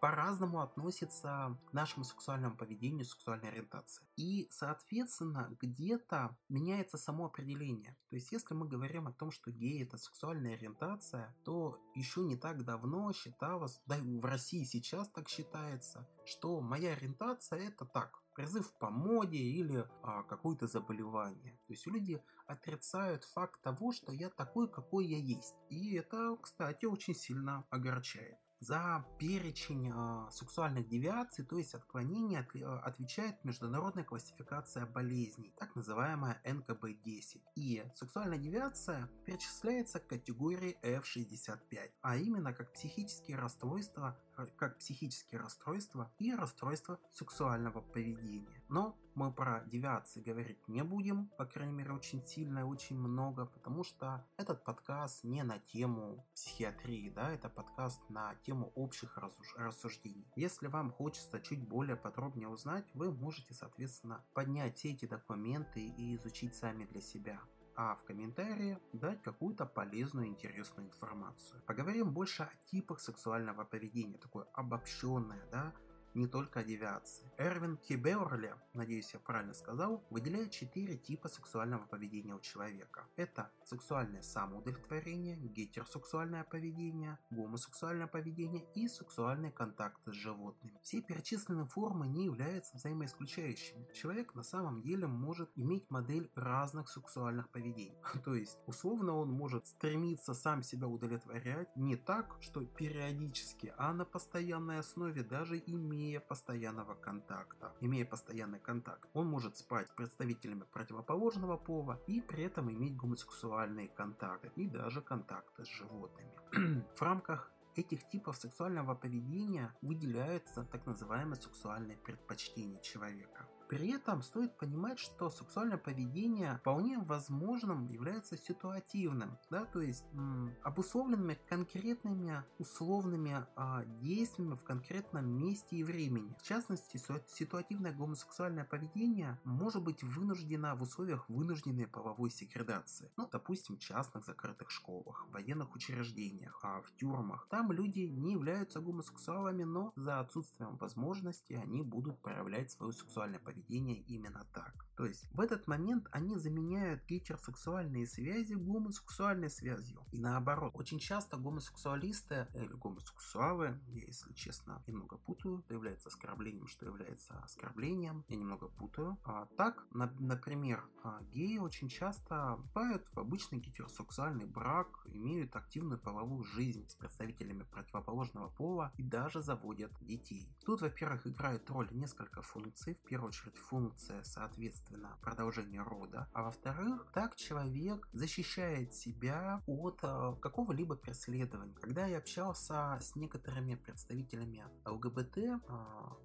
по-разному 0.00 0.60
относится 0.60 1.56
к 1.66 1.72
нашему 1.72 2.04
сексуальному 2.04 2.56
поведению, 2.56 3.04
сексуальной 3.04 3.48
ориентации. 3.48 4.04
И, 4.16 4.48
соответственно, 4.50 5.56
где-то 5.60 6.36
меняется 6.48 6.96
само 6.96 7.26
определение. 7.26 7.96
То 8.10 8.16
есть, 8.16 8.32
если 8.32 8.54
мы 8.54 8.66
говорим 8.66 9.08
о 9.08 9.12
том, 9.12 9.30
что 9.30 9.50
гей 9.50 9.82
это 9.82 9.96
сексуальная 9.96 10.54
ориентация, 10.54 11.34
то 11.44 11.78
еще 11.94 12.22
не 12.22 12.36
так 12.36 12.64
давно 12.64 13.12
считалось, 13.12 13.80
да 13.86 13.96
и 13.96 14.18
в 14.18 14.24
России 14.24 14.64
сейчас 14.64 15.08
так 15.08 15.28
считается, 15.28 16.08
что 16.24 16.60
моя 16.60 16.92
ориентация 16.92 17.58
это 17.58 17.84
так, 17.84 18.22
призыв 18.34 18.72
по 18.78 18.90
моде 18.90 19.38
или 19.38 19.84
а, 20.02 20.22
какое-то 20.24 20.66
заболевание. 20.66 21.52
То 21.66 21.72
есть 21.72 21.86
люди 21.86 22.22
отрицают 22.46 23.24
факт 23.24 23.62
того, 23.62 23.92
что 23.92 24.12
я 24.12 24.28
такой, 24.30 24.68
какой 24.68 25.06
я 25.06 25.18
есть. 25.18 25.54
И 25.70 25.94
это, 25.94 26.36
кстати, 26.40 26.84
очень 26.84 27.14
сильно 27.14 27.64
огорчает. 27.70 28.38
За 28.66 29.04
перечень 29.18 29.92
э, 29.94 30.30
сексуальных 30.30 30.88
девиаций, 30.88 31.44
то 31.44 31.58
есть 31.58 31.74
отклонений, 31.74 32.38
от, 32.38 32.56
э, 32.56 32.64
отвечает 32.64 33.44
международная 33.44 34.04
классификация 34.04 34.86
болезней, 34.86 35.52
так 35.58 35.76
называемая 35.76 36.40
НКБ-10. 36.46 37.42
И 37.56 37.84
сексуальная 37.94 38.38
девиация 38.38 39.10
перечисляется 39.26 40.00
к 40.00 40.06
категории 40.06 40.78
F65, 40.82 41.90
а 42.00 42.16
именно 42.16 42.54
как 42.54 42.72
психические 42.72 43.36
расстройства 43.36 44.18
как 44.56 44.78
психические 44.78 45.40
расстройства 45.40 46.10
и 46.18 46.34
расстройства 46.34 46.98
сексуального 47.12 47.80
поведения. 47.80 48.62
Но 48.68 48.96
мы 49.14 49.32
про 49.32 49.62
девиации 49.66 50.20
говорить 50.20 50.66
не 50.68 50.82
будем, 50.82 51.28
по 51.38 51.46
крайней 51.46 51.72
мере 51.72 51.92
очень 51.92 52.24
сильно 52.26 52.60
и 52.60 52.62
очень 52.62 52.98
много, 52.98 53.46
потому 53.46 53.84
что 53.84 54.26
этот 54.36 54.64
подкаст 54.64 55.24
не 55.24 55.42
на 55.42 55.58
тему 55.58 56.26
психиатрии, 56.34 57.10
да, 57.10 57.30
это 57.30 57.48
подкаст 57.48 58.00
на 58.08 58.34
тему 58.36 58.72
общих 58.74 59.18
рассуждений. 59.56 60.26
Если 60.36 60.66
вам 60.66 60.90
хочется 60.90 61.40
чуть 61.40 61.68
более 61.68 61.96
подробнее 61.96 62.48
узнать, 62.48 62.86
вы 62.94 63.12
можете, 63.12 63.54
соответственно, 63.54 64.24
поднять 64.34 64.76
все 64.76 64.92
эти 64.92 65.06
документы 65.06 65.80
и 65.80 66.16
изучить 66.16 66.54
сами 66.54 66.84
для 66.84 67.00
себя 67.00 67.40
а 67.76 67.96
в 67.96 68.04
комментарии 68.04 68.78
дать 68.92 69.22
какую-то 69.22 69.66
полезную 69.66 70.28
интересную 70.28 70.88
информацию. 70.88 71.60
Поговорим 71.66 72.12
больше 72.12 72.44
о 72.44 72.52
типах 72.66 73.00
сексуального 73.00 73.64
поведения, 73.64 74.18
такое 74.18 74.46
обобщенное, 74.52 75.44
да, 75.50 75.72
не 76.14 76.26
только 76.26 76.60
о 76.60 76.64
девиации. 76.64 77.30
Эрвин 77.38 77.78
Хибеорли, 77.78 78.54
надеюсь 78.72 79.12
я 79.12 79.20
правильно 79.20 79.52
сказал, 79.54 80.04
выделяет 80.10 80.52
четыре 80.52 80.96
типа 80.96 81.28
сексуального 81.28 81.86
поведения 81.86 82.34
у 82.34 82.40
человека. 82.40 83.06
Это 83.16 83.50
сексуальное 83.64 84.22
самоудовлетворение, 84.22 85.36
гетеросексуальное 85.36 86.44
поведение, 86.44 87.18
гомосексуальное 87.30 88.06
поведение 88.06 88.64
и 88.74 88.88
сексуальные 88.88 89.50
контакты 89.52 90.12
с 90.12 90.14
животными. 90.14 90.78
Все 90.82 91.02
перечисленные 91.02 91.66
формы 91.66 92.06
не 92.06 92.26
являются 92.26 92.76
взаимоисключающими. 92.76 93.86
Человек 93.92 94.34
на 94.34 94.42
самом 94.42 94.82
деле 94.82 95.06
может 95.06 95.50
иметь 95.56 95.90
модель 95.90 96.30
разных 96.34 96.88
сексуальных 96.88 97.50
поведений. 97.50 97.98
То 98.24 98.34
есть, 98.34 98.58
условно 98.66 99.16
он 99.16 99.30
может 99.30 99.66
стремиться 99.66 100.34
сам 100.34 100.62
себя 100.62 100.86
удовлетворять 100.86 101.74
не 101.76 101.96
так, 101.96 102.36
что 102.40 102.64
периодически, 102.64 103.72
а 103.76 103.92
на 103.92 104.04
постоянной 104.04 104.78
основе, 104.78 105.22
даже 105.22 105.58
имея 105.66 106.03
постоянного 106.20 106.94
контакта. 106.94 107.72
Имея 107.80 108.04
постоянный 108.04 108.60
контакт, 108.60 109.08
он 109.14 109.26
может 109.26 109.56
спать 109.56 109.88
с 109.88 109.92
представителями 109.92 110.64
противоположного 110.72 111.56
пола 111.56 112.00
и 112.06 112.20
при 112.20 112.44
этом 112.44 112.70
иметь 112.70 112.96
гомосексуальный 112.96 113.24
сексуальные 113.34 113.88
контакты 113.88 114.50
и 114.56 114.66
даже 114.66 115.00
контакты 115.00 115.64
с 115.64 115.68
животными. 115.68 116.32
В 116.96 117.02
рамках 117.02 117.50
этих 117.76 118.08
типов 118.08 118.36
сексуального 118.36 118.94
поведения 118.94 119.74
выделяются 119.82 120.64
так 120.64 120.86
называемые 120.86 121.40
сексуальные 121.40 121.96
предпочтения 121.96 122.80
человека. 122.80 123.48
При 123.68 123.92
этом 123.92 124.22
стоит 124.22 124.56
понимать, 124.58 124.98
что 124.98 125.30
сексуальное 125.30 125.78
поведение 125.78 126.58
вполне 126.58 126.98
возможным 126.98 127.86
является 127.86 128.36
ситуативным, 128.36 129.38
да, 129.50 129.64
то 129.64 129.80
есть 129.80 130.04
м, 130.12 130.54
обусловленными 130.62 131.38
конкретными 131.48 132.44
условными 132.58 133.46
а, 133.56 133.84
действиями 133.84 134.54
в 134.54 134.62
конкретном 134.62 135.26
месте 135.26 135.76
и 135.76 135.84
времени. 135.84 136.34
В 136.38 136.42
частности, 136.42 137.00
ситуативное 137.26 137.92
гомосексуальное 137.92 138.64
поведение 138.64 139.40
может 139.44 139.82
быть 139.82 140.02
вынуждено 140.02 140.74
в 140.76 140.82
условиях 140.82 141.28
вынужденной 141.28 141.86
половой 141.86 142.30
сегрегации. 142.30 143.10
Ну, 143.16 143.28
допустим, 143.30 143.76
в 143.76 143.80
частных 143.80 144.24
закрытых 144.24 144.70
школах, 144.70 145.26
военных 145.30 145.74
учреждениях, 145.74 146.60
а 146.62 146.82
в 146.82 146.92
тюрьмах. 146.96 147.46
Там 147.48 147.72
люди 147.72 148.00
не 148.00 148.32
являются 148.32 148.80
гомосексуалами, 148.80 149.64
но 149.64 149.92
за 149.96 150.20
отсутствием 150.20 150.76
возможности 150.76 151.54
они 151.54 151.82
будут 151.82 152.20
проявлять 152.20 152.70
свое 152.70 152.92
сексуальное 152.92 153.38
поведение 153.38 153.53
поведение 153.54 153.96
именно 153.96 154.44
так. 154.52 154.86
То 154.96 155.06
есть 155.06 155.28
в 155.32 155.40
этот 155.40 155.66
момент 155.66 156.06
они 156.12 156.36
заменяют 156.36 157.04
гетеросексуальные 157.06 158.06
связи 158.06 158.54
гомосексуальной 158.54 159.50
связью. 159.50 160.04
И 160.12 160.18
наоборот, 160.18 160.72
очень 160.74 160.98
часто 160.98 161.36
гомосексуалисты 161.36 162.48
или 162.54 162.72
гомосексуалы, 162.72 163.80
я 163.88 164.04
если 164.06 164.32
честно 164.34 164.82
немного 164.86 165.16
путаю, 165.18 165.62
что 165.64 165.74
является 165.74 166.08
оскорблением, 166.08 166.66
что 166.68 166.86
является 166.86 167.38
оскорблением, 167.40 168.24
я 168.28 168.36
немного 168.36 168.68
путаю. 168.68 169.18
А, 169.24 169.46
так, 169.56 169.86
на, 169.92 170.12
например, 170.18 170.84
а, 171.02 171.22
геи 171.24 171.58
очень 171.58 171.88
часто 171.88 172.58
вступают 172.74 173.06
в 173.12 173.20
обычный 173.20 173.60
гетеросексуальный 173.60 174.46
брак, 174.46 175.06
имеют 175.06 175.54
активную 175.54 175.98
половую 176.00 176.42
жизнь 176.44 176.88
с 176.88 176.94
представителями 176.94 177.62
противоположного 177.62 178.48
пола 178.48 178.92
и 178.96 179.02
даже 179.02 179.42
заводят 179.42 179.92
детей. 180.00 180.48
Тут, 180.64 180.80
во-первых, 180.80 181.26
играет 181.26 181.70
роль 181.70 181.88
несколько 181.92 182.42
функций. 182.42 182.94
В 182.94 183.08
первую 183.08 183.28
очередь 183.28 183.43
функция, 183.52 184.22
соответственно, 184.24 185.18
продолжение 185.20 185.82
рода. 185.82 186.28
А 186.32 186.42
во-вторых, 186.42 187.10
так 187.12 187.36
человек 187.36 188.08
защищает 188.12 188.94
себя 188.94 189.62
от 189.66 190.00
э, 190.02 190.36
какого-либо 190.40 190.96
преследования. 190.96 191.74
Когда 191.74 192.06
я 192.06 192.18
общался 192.18 192.98
с 193.00 193.14
некоторыми 193.16 193.74
представителями 193.74 194.64
ЛГБТ, 194.86 195.38
э, 195.38 195.58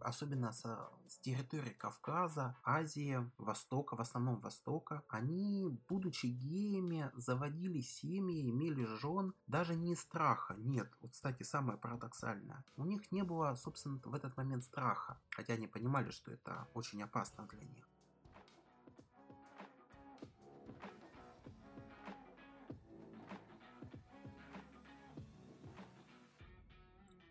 особенно 0.02 0.52
со, 0.52 0.90
с 1.08 1.20
территории 1.20 1.74
Кавказа, 1.74 2.58
Азии, 2.64 3.30
Востока, 3.38 3.96
в 3.96 4.02
основном 4.02 4.40
Востока, 4.40 5.04
они, 5.10 5.66
будучи 5.88 6.28
геями, 6.28 7.12
заводили 7.16 7.82
семьи, 7.82 8.50
имели 8.50 8.86
жен, 8.86 9.34
даже 9.48 9.76
не 9.76 9.96
страха, 9.96 10.56
нет. 10.58 10.92
Вот, 11.02 11.12
кстати, 11.12 11.44
самое 11.44 11.78
парадоксальное. 11.78 12.64
У 12.78 12.86
них 12.86 13.12
не 13.12 13.24
было, 13.24 13.56
собственно, 13.56 14.00
в 14.04 14.14
этот 14.14 14.38
момент 14.38 14.64
страха, 14.64 15.20
хотя 15.30 15.54
они 15.54 15.68
понимали, 15.68 16.12
что 16.12 16.32
это 16.32 16.68
очень 16.74 17.02
опасно 17.02 17.09
для 17.48 17.66
них. 17.66 17.90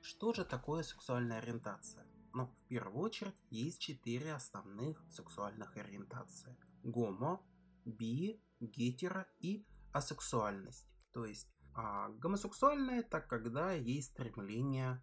Что 0.00 0.32
же 0.32 0.44
такое 0.44 0.82
сексуальная 0.82 1.38
ориентация? 1.38 2.04
Ну, 2.32 2.46
в 2.46 2.68
первую 2.68 3.02
очередь, 3.04 3.36
есть 3.50 3.80
четыре 3.80 4.34
основных 4.34 5.00
сексуальных 5.10 5.76
ориентации. 5.76 6.56
Гомо, 6.82 7.40
би, 7.84 8.42
гетеро 8.60 9.28
и 9.38 9.64
асексуальность. 9.92 10.88
То 11.12 11.24
есть, 11.24 11.48
а 11.74 12.08
гомосексуальная 12.08 13.00
это 13.00 13.20
когда 13.20 13.72
есть 13.72 14.12
стремление 14.12 15.00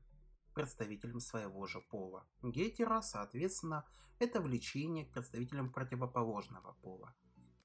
представителям 0.55 1.19
своего 1.19 1.67
же 1.67 1.81
пола. 1.81 2.25
Гетеро, 2.41 3.01
соответственно, 3.01 3.85
это 4.17 4.41
влечение 4.41 5.05
к 5.05 5.11
представителям 5.11 5.71
противоположного 5.71 6.73
пола. 6.81 7.13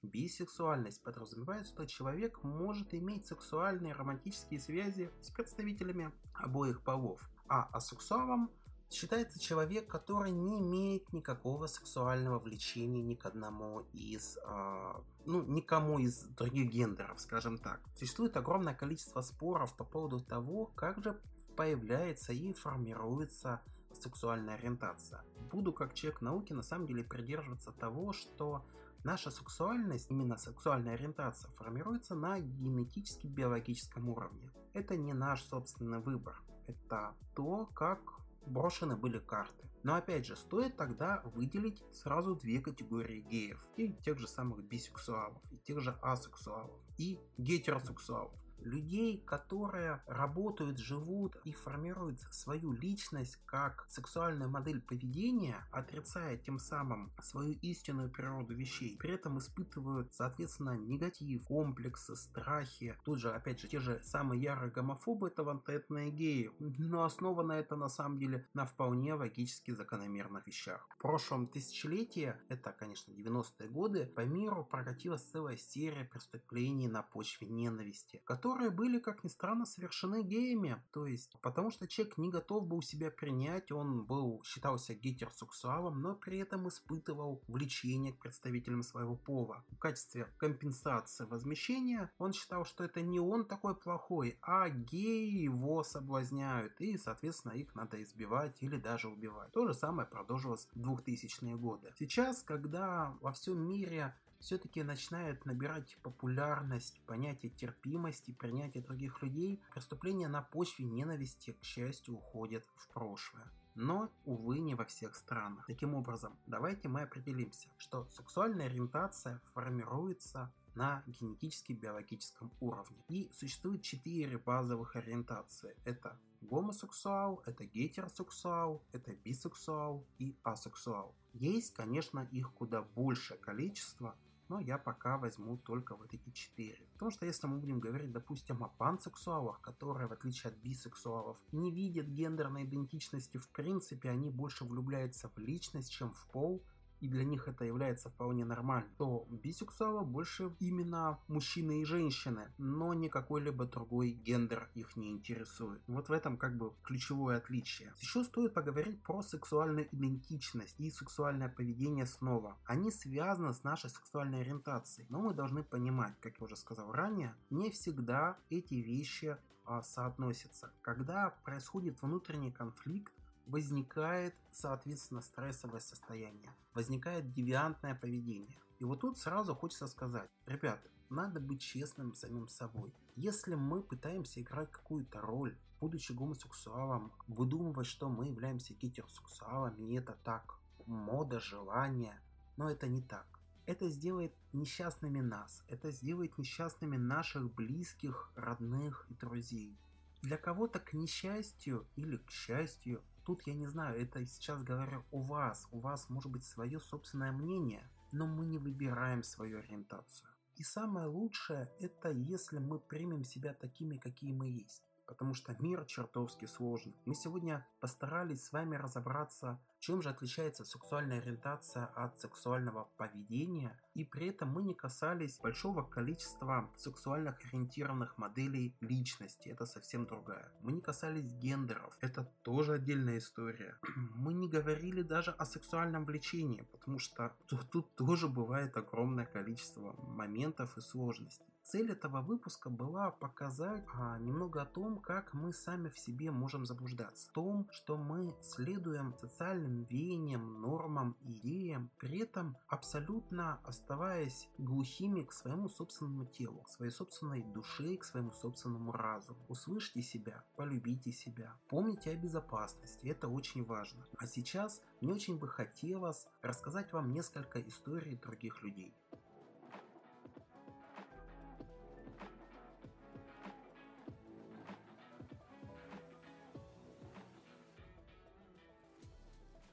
Бисексуальность 0.02 1.02
подразумевает, 1.02 1.66
что 1.66 1.86
человек 1.86 2.42
может 2.42 2.94
иметь 2.94 3.26
сексуальные 3.26 3.92
романтические 3.92 4.58
связи 4.58 5.10
с 5.22 5.30
представителями 5.30 6.12
обоих 6.34 6.82
полов. 6.82 7.20
А 7.48 7.64
асексуалом 7.72 8.50
считается 8.90 9.38
человек, 9.38 9.86
который 9.86 10.30
не 10.30 10.60
имеет 10.60 11.12
никакого 11.12 11.66
сексуального 11.66 12.38
влечения 12.38 13.02
ни 13.02 13.14
к 13.14 13.26
одному 13.26 13.80
из, 13.92 14.36
э, 14.38 14.94
ну, 15.26 15.42
никому 15.42 15.98
из 15.98 16.24
других 16.24 16.70
гендеров, 16.70 17.20
скажем 17.20 17.58
так. 17.58 17.80
Существует 17.94 18.36
огромное 18.36 18.74
количество 18.74 19.20
споров 19.20 19.76
по 19.76 19.84
поводу 19.84 20.20
того, 20.20 20.66
как 20.66 21.02
же 21.02 21.20
появляется 21.60 22.32
и 22.32 22.54
формируется 22.54 23.60
сексуальная 23.92 24.54
ориентация. 24.54 25.22
Буду 25.52 25.74
как 25.74 25.92
человек 25.92 26.22
науки 26.22 26.54
на 26.54 26.62
самом 26.62 26.86
деле 26.86 27.04
придерживаться 27.04 27.70
того, 27.70 28.14
что 28.14 28.64
наша 29.04 29.30
сексуальность, 29.30 30.10
именно 30.10 30.38
сексуальная 30.38 30.94
ориентация, 30.94 31.50
формируется 31.58 32.14
на 32.14 32.40
генетически-биологическом 32.40 34.08
уровне. 34.08 34.50
Это 34.72 34.96
не 34.96 35.12
наш 35.12 35.44
собственный 35.44 35.98
выбор 35.98 36.40
это 36.66 37.14
то, 37.34 37.66
как 37.74 38.00
брошены 38.46 38.96
были 38.96 39.18
карты. 39.18 39.68
Но 39.82 39.96
опять 39.96 40.24
же, 40.24 40.36
стоит 40.36 40.78
тогда 40.78 41.20
выделить 41.34 41.84
сразу 41.92 42.36
две 42.36 42.62
категории 42.62 43.20
геев. 43.20 43.62
И 43.76 43.92
тех 43.92 44.18
же 44.18 44.28
самых 44.28 44.64
бисексуалов, 44.64 45.36
и 45.50 45.58
тех 45.58 45.80
же 45.80 45.90
асексуалов, 46.00 46.80
и 46.96 47.20
гетеросексуалов 47.36 48.32
людей, 48.62 49.22
которые 49.24 50.02
работают, 50.06 50.78
живут 50.78 51.36
и 51.44 51.52
формируют 51.52 52.20
свою 52.30 52.72
личность 52.72 53.36
как 53.46 53.86
сексуальную 53.88 54.50
модель 54.50 54.80
поведения, 54.80 55.66
отрицая 55.72 56.36
тем 56.36 56.58
самым 56.58 57.12
свою 57.22 57.52
истинную 57.62 58.10
природу 58.10 58.54
вещей, 58.54 58.96
при 58.98 59.12
этом 59.12 59.38
испытывают, 59.38 60.12
соответственно, 60.14 60.76
негатив, 60.76 61.46
комплексы, 61.46 62.16
страхи. 62.16 62.96
Тут 63.04 63.20
же, 63.20 63.30
опять 63.30 63.60
же, 63.60 63.68
те 63.68 63.80
же 63.80 64.00
самые 64.02 64.42
ярые 64.42 64.70
гомофобы 64.70 65.28
это 65.28 65.44
вантетные 65.44 66.10
геи, 66.10 66.50
но 66.58 67.04
основано 67.04 67.52
это 67.52 67.76
на 67.76 67.88
самом 67.88 68.18
деле 68.18 68.48
на 68.54 68.66
вполне 68.66 69.14
логически 69.14 69.70
закономерных 69.72 70.46
вещах. 70.46 70.86
В 70.90 70.98
прошлом 70.98 71.46
тысячелетии, 71.48 72.34
это, 72.48 72.72
конечно, 72.72 73.12
90-е 73.12 73.68
годы, 73.68 74.06
по 74.06 74.24
миру 74.24 74.64
прокатилась 74.64 75.22
целая 75.22 75.56
серия 75.56 76.04
преступлений 76.04 76.88
на 76.88 77.02
почве 77.02 77.48
ненависти, 77.48 78.22
которые 78.24 78.49
которые 78.50 78.70
были, 78.70 78.98
как 78.98 79.22
ни 79.22 79.28
странно, 79.28 79.64
совершены 79.64 80.24
геями. 80.24 80.82
То 80.90 81.06
есть, 81.06 81.36
потому 81.40 81.70
что 81.70 81.86
человек 81.86 82.18
не 82.18 82.30
готов 82.30 82.66
был 82.66 82.82
себя 82.82 83.08
принять, 83.08 83.70
он 83.70 84.04
был, 84.04 84.42
считался 84.44 84.92
гетеросексуалом, 84.92 86.02
но 86.02 86.16
при 86.16 86.38
этом 86.38 86.66
испытывал 86.66 87.42
влечение 87.46 88.12
к 88.12 88.18
представителям 88.18 88.82
своего 88.82 89.14
пола. 89.14 89.64
В 89.70 89.78
качестве 89.78 90.26
компенсации 90.36 91.26
возмещения 91.26 92.10
он 92.18 92.32
считал, 92.32 92.64
что 92.64 92.82
это 92.82 93.02
не 93.02 93.20
он 93.20 93.44
такой 93.44 93.76
плохой, 93.76 94.36
а 94.42 94.68
геи 94.68 95.44
его 95.44 95.84
соблазняют, 95.84 96.80
и, 96.80 96.98
соответственно, 96.98 97.52
их 97.52 97.72
надо 97.76 98.02
избивать 98.02 98.56
или 98.62 98.78
даже 98.78 99.08
убивать. 99.08 99.52
То 99.52 99.68
же 99.68 99.74
самое 99.74 100.08
продолжилось 100.08 100.66
в 100.74 100.80
2000-е 100.80 101.56
годы. 101.56 101.92
Сейчас, 101.98 102.42
когда 102.42 103.16
во 103.20 103.32
всем 103.32 103.60
мире 103.60 104.12
все-таки 104.40 104.82
начинает 104.82 105.44
набирать 105.44 105.96
популярность 106.02 107.00
понятие 107.06 107.52
терпимости, 107.52 108.32
принятие 108.32 108.82
других 108.82 109.22
людей, 109.22 109.62
преступления 109.72 110.28
на 110.28 110.42
почве 110.42 110.84
ненависти, 110.84 111.52
к 111.52 111.64
счастью, 111.64 112.16
уходят 112.16 112.64
в 112.76 112.88
прошлое. 112.92 113.50
Но, 113.74 114.10
увы, 114.24 114.58
не 114.58 114.74
во 114.74 114.84
всех 114.84 115.14
странах. 115.14 115.64
Таким 115.66 115.94
образом, 115.94 116.36
давайте 116.46 116.88
мы 116.88 117.02
определимся, 117.02 117.68
что 117.78 118.08
сексуальная 118.10 118.66
ориентация 118.66 119.40
формируется 119.54 120.52
на 120.74 121.02
генетически-биологическом 121.06 122.52
уровне. 122.60 122.98
И 123.08 123.30
существует 123.32 123.82
четыре 123.82 124.38
базовых 124.38 124.96
ориентации. 124.96 125.76
Это 125.84 126.18
гомосексуал, 126.40 127.42
это 127.46 127.64
гетеросексуал, 127.64 128.82
это 128.92 129.12
бисексуал 129.12 130.06
и 130.18 130.36
асексуал. 130.42 131.14
Есть, 131.32 131.74
конечно, 131.74 132.26
их 132.30 132.52
куда 132.52 132.82
большее 132.82 133.38
количество, 133.38 134.16
но 134.50 134.58
я 134.58 134.78
пока 134.78 135.16
возьму 135.16 135.56
только 135.56 135.94
вот 135.94 136.12
эти 136.12 136.28
четыре. 136.30 136.84
Потому 136.94 137.12
что 137.12 137.24
если 137.24 137.46
мы 137.46 137.58
будем 137.58 137.78
говорить, 137.78 138.10
допустим, 138.10 138.64
о 138.64 138.68
пансексуалах, 138.68 139.60
которые, 139.60 140.08
в 140.08 140.12
отличие 140.12 140.50
от 140.50 140.56
бисексуалов, 140.58 141.38
не 141.52 141.70
видят 141.70 142.08
гендерной 142.08 142.64
идентичности 142.64 143.38
в 143.38 143.48
принципе, 143.50 144.10
они 144.10 144.28
больше 144.28 144.64
влюбляются 144.64 145.28
в 145.28 145.38
личность, 145.38 145.92
чем 145.92 146.12
в 146.12 146.26
пол, 146.32 146.64
и 147.00 147.08
для 147.08 147.24
них 147.24 147.48
это 147.48 147.64
является 147.64 148.10
вполне 148.10 148.44
нормально, 148.44 148.88
то 148.98 149.26
бисексуалы 149.30 150.04
больше 150.04 150.54
именно 150.60 151.18
мужчины 151.28 151.82
и 151.82 151.84
женщины, 151.84 152.52
но 152.58 152.94
не 152.94 153.08
какой-либо 153.08 153.66
другой 153.66 154.10
гендер 154.10 154.70
их 154.74 154.96
не 154.96 155.10
интересует. 155.10 155.82
Вот 155.86 156.08
в 156.08 156.12
этом 156.12 156.36
как 156.36 156.56
бы 156.56 156.72
ключевое 156.82 157.38
отличие. 157.38 157.92
Еще 158.00 158.24
стоит 158.24 158.54
поговорить 158.54 159.02
про 159.02 159.22
сексуальную 159.22 159.88
идентичность 159.94 160.78
и 160.78 160.90
сексуальное 160.90 161.48
поведение 161.48 162.06
снова. 162.06 162.58
Они 162.64 162.90
связаны 162.90 163.52
с 163.52 163.64
нашей 163.64 163.90
сексуальной 163.90 164.40
ориентацией, 164.42 165.06
но 165.10 165.20
мы 165.20 165.34
должны 165.34 165.62
понимать, 165.62 166.14
как 166.20 166.38
я 166.38 166.44
уже 166.44 166.56
сказал 166.56 166.92
ранее, 166.92 167.34
не 167.50 167.70
всегда 167.70 168.38
эти 168.50 168.74
вещи 168.74 169.36
а, 169.64 169.82
соотносятся. 169.82 170.72
Когда 170.82 171.30
происходит 171.44 172.02
внутренний 172.02 172.50
конфликт, 172.50 173.12
возникает, 173.46 174.34
соответственно, 174.52 175.20
стрессовое 175.20 175.80
состояние, 175.80 176.50
возникает 176.74 177.32
девиантное 177.32 177.94
поведение. 177.94 178.56
И 178.78 178.84
вот 178.84 179.00
тут 179.00 179.18
сразу 179.18 179.54
хочется 179.54 179.86
сказать, 179.86 180.28
ребята, 180.46 180.88
надо 181.10 181.40
быть 181.40 181.60
честным 181.60 182.14
самим 182.14 182.48
собой. 182.48 182.92
Если 183.16 183.54
мы 183.54 183.82
пытаемся 183.82 184.40
играть 184.40 184.70
какую-то 184.70 185.20
роль, 185.20 185.56
будучи 185.80 186.12
гомосексуалом, 186.12 187.12
выдумывать, 187.26 187.86
что 187.86 188.08
мы 188.08 188.26
являемся 188.26 188.74
гетеросексуалами, 188.74 189.90
и 189.90 189.94
это 189.94 190.16
так, 190.24 190.58
мода, 190.86 191.40
желание, 191.40 192.18
но 192.56 192.70
это 192.70 192.86
не 192.86 193.02
так. 193.02 193.26
Это 193.66 193.88
сделает 193.88 194.32
несчастными 194.52 195.20
нас, 195.20 195.62
это 195.68 195.90
сделает 195.90 196.38
несчастными 196.38 196.96
наших 196.96 197.52
близких, 197.54 198.32
родных 198.34 199.06
и 199.10 199.14
друзей. 199.14 199.76
Для 200.22 200.36
кого-то 200.36 200.80
к 200.80 200.92
несчастью 200.92 201.86
или 201.96 202.16
к 202.18 202.30
счастью 202.30 203.02
Тут 203.24 203.46
я 203.46 203.54
не 203.54 203.66
знаю, 203.66 204.00
это 204.00 204.24
сейчас 204.26 204.62
говорю 204.62 205.04
у 205.10 205.22
вас. 205.22 205.66
У 205.70 205.80
вас 205.80 206.08
может 206.08 206.30
быть 206.30 206.44
свое 206.44 206.80
собственное 206.80 207.32
мнение, 207.32 207.90
но 208.12 208.26
мы 208.26 208.46
не 208.46 208.58
выбираем 208.58 209.22
свою 209.22 209.58
ориентацию. 209.58 210.30
И 210.56 210.62
самое 210.62 211.06
лучшее, 211.06 211.72
это 211.80 212.10
если 212.10 212.58
мы 212.58 212.78
примем 212.78 213.24
себя 213.24 213.54
такими, 213.54 213.98
какие 213.98 214.32
мы 214.32 214.48
есть 214.48 214.90
потому 215.10 215.34
что 215.34 215.56
мир 215.58 215.84
чертовски 215.86 216.44
сложный. 216.44 216.96
Мы 217.04 217.16
сегодня 217.16 217.66
постарались 217.80 218.44
с 218.44 218.52
вами 218.52 218.76
разобраться, 218.76 219.60
чем 219.80 220.02
же 220.02 220.10
отличается 220.10 220.64
сексуальная 220.64 221.18
ориентация 221.18 221.86
от 221.86 222.20
сексуального 222.20 222.84
поведения, 222.96 223.78
и 223.94 224.04
при 224.04 224.28
этом 224.28 224.50
мы 224.50 224.62
не 224.62 224.74
касались 224.74 225.38
большого 225.40 225.82
количества 225.82 226.70
сексуальных 226.76 227.42
ориентированных 227.44 228.18
моделей 228.18 228.76
личности, 228.80 229.48
это 229.48 229.66
совсем 229.66 230.06
другая. 230.06 230.52
Мы 230.60 230.72
не 230.72 230.80
касались 230.80 231.32
гендеров, 231.32 231.96
это 232.00 232.24
тоже 232.42 232.74
отдельная 232.74 233.18
история. 233.18 233.78
Мы 234.14 234.34
не 234.34 234.48
говорили 234.48 235.02
даже 235.02 235.30
о 235.32 235.44
сексуальном 235.46 236.04
влечении, 236.04 236.62
потому 236.72 236.98
что 236.98 237.34
тут, 237.46 237.70
тут 237.70 237.94
тоже 237.94 238.28
бывает 238.28 238.76
огромное 238.76 239.26
количество 239.26 239.92
моментов 240.02 240.76
и 240.76 240.80
сложностей. 240.80 241.49
Цель 241.62 241.92
этого 241.92 242.20
выпуска 242.20 242.68
была 242.68 243.10
показать 243.10 243.84
а, 243.94 244.18
немного 244.18 244.62
о 244.62 244.66
том, 244.66 244.98
как 244.98 245.34
мы 245.34 245.52
сами 245.52 245.88
в 245.88 245.98
себе 245.98 246.30
можем 246.30 246.66
заблуждаться. 246.66 247.28
В 247.28 247.32
том, 247.32 247.68
что 247.70 247.96
мы 247.96 248.34
следуем 248.40 249.14
социальным 249.14 249.84
веяниям, 249.84 250.60
нормам, 250.60 251.16
идеям, 251.22 251.90
при 251.98 252.18
этом 252.18 252.56
абсолютно 252.66 253.60
оставаясь 253.64 254.48
глухими 254.58 255.22
к 255.22 255.32
своему 255.32 255.68
собственному 255.68 256.26
телу, 256.26 256.62
к 256.62 256.68
своей 256.68 256.90
собственной 256.90 257.42
душе, 257.42 257.96
к 257.96 258.04
своему 258.04 258.32
собственному 258.32 258.92
разуму. 258.92 259.38
Услышьте 259.48 260.02
себя, 260.02 260.44
полюбите 260.56 261.12
себя, 261.12 261.56
помните 261.68 262.10
о 262.10 262.16
безопасности, 262.16 263.06
это 263.06 263.28
очень 263.28 263.64
важно. 263.64 264.06
А 264.18 264.26
сейчас 264.26 264.82
мне 265.00 265.12
очень 265.12 265.38
бы 265.38 265.48
хотелось 265.48 266.26
рассказать 266.42 266.92
вам 266.92 267.12
несколько 267.12 267.60
историй 267.60 268.16
других 268.16 268.62
людей. 268.62 268.96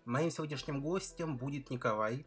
Моим 0.07 0.31
сегодняшним 0.31 0.81
гостем 0.81 1.35
будет 1.35 1.69
Николай. 1.69 2.25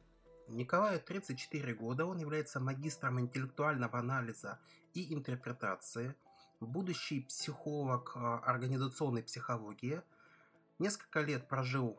Николаю 0.48 1.00
34 1.00 1.72
года, 1.72 2.04
он 2.04 2.18
является 2.18 2.60
магистром 2.60 3.18
интеллектуального 3.20 3.98
анализа 3.98 4.58
и 4.92 5.14
интерпретации, 5.14 6.14
будущий 6.60 7.22
психолог 7.22 8.12
а, 8.16 8.40
организационной 8.40 9.22
психологии. 9.22 10.02
Несколько 10.78 11.22
лет 11.22 11.48
прожил 11.48 11.98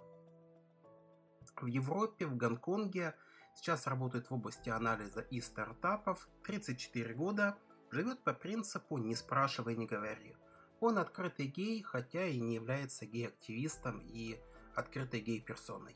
в 1.55 1.65
Европе, 1.65 2.27
в 2.27 2.37
Гонконге, 2.37 3.15
сейчас 3.55 3.87
работает 3.87 4.29
в 4.29 4.35
области 4.35 4.69
анализа 4.69 5.21
и 5.21 5.41
стартапов, 5.41 6.29
34 6.43 7.15
года, 7.15 7.57
живет 7.89 8.23
по 8.23 8.33
принципу 8.35 8.99
«не 8.99 9.15
спрашивай, 9.15 9.75
не 9.75 9.87
говори». 9.87 10.35
Он 10.79 10.99
открытый 10.99 11.47
гей, 11.47 11.81
хотя 11.81 12.27
и 12.27 12.39
не 12.39 12.53
является 12.53 13.07
гей-активистом 13.07 13.99
и 14.05 14.39
открытой 14.75 15.21
гей-персоной. 15.21 15.95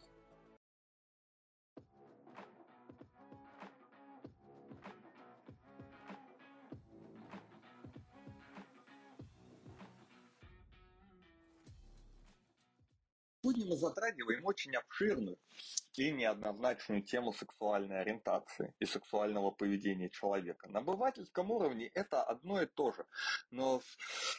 Сегодня 13.45 13.67
мы 13.67 13.77
затрагиваем 13.77 14.43
очень 14.43 14.75
обширную 14.75 15.37
и 15.93 16.11
неоднозначную 16.11 17.03
тему 17.03 17.31
сексуальной 17.31 18.01
ориентации 18.01 18.73
и 18.79 18.85
сексуального 18.85 19.51
поведения 19.51 20.09
человека. 20.09 20.67
На 20.67 20.79
обывательском 20.79 21.51
уровне 21.51 21.91
это 21.93 22.23
одно 22.23 22.63
и 22.63 22.65
то 22.65 22.91
же, 22.91 23.05
но 23.51 23.81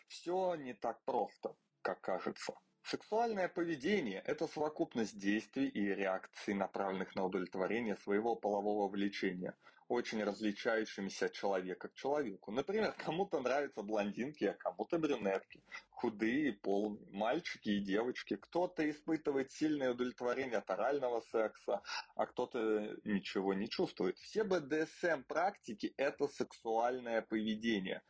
все 0.08 0.56
не 0.56 0.74
так 0.74 1.04
просто, 1.04 1.54
как 1.82 2.00
кажется. 2.00 2.52
Сексуальное 2.88 3.48
поведение– 3.48 4.22
это 4.26 4.46
совокупность 4.46 5.18
действий 5.18 5.66
и 5.66 5.92
реакций, 5.92 6.54
направленных 6.54 7.16
на 7.16 7.24
удовлетворение 7.24 7.96
своего 7.96 8.36
полового 8.36 8.86
влечения, 8.86 9.54
очень 9.88 10.24
различающимися 10.24 11.26
от 11.26 11.32
человека 11.32 11.88
к 11.88 11.94
человеку. 11.94 12.52
Например, 12.52 12.94
кому-то 13.04 13.40
нравятся 13.40 13.82
блондинки, 13.82 14.44
а 14.44 14.54
кому-то 14.54 14.98
брюнетки, 14.98 15.62
худые 15.90 16.48
и 16.48 16.52
полные, 16.52 17.06
мальчики 17.10 17.70
и 17.70 17.80
девочки. 17.80 18.36
Кто-то 18.36 18.88
испытывает 18.90 19.50
сильное 19.52 19.92
удовлетворение 19.92 20.58
от 20.58 20.70
орального 20.70 21.20
секса, 21.20 21.82
а 22.14 22.26
кто-то 22.26 22.96
ничего 23.04 23.54
не 23.54 23.68
чувствует. 23.68 24.18
Все 24.18 24.44
БДСМ-практики– 24.44 25.94
это 25.96 26.28
сексуальное 26.28 27.22
поведение. 27.22 28.02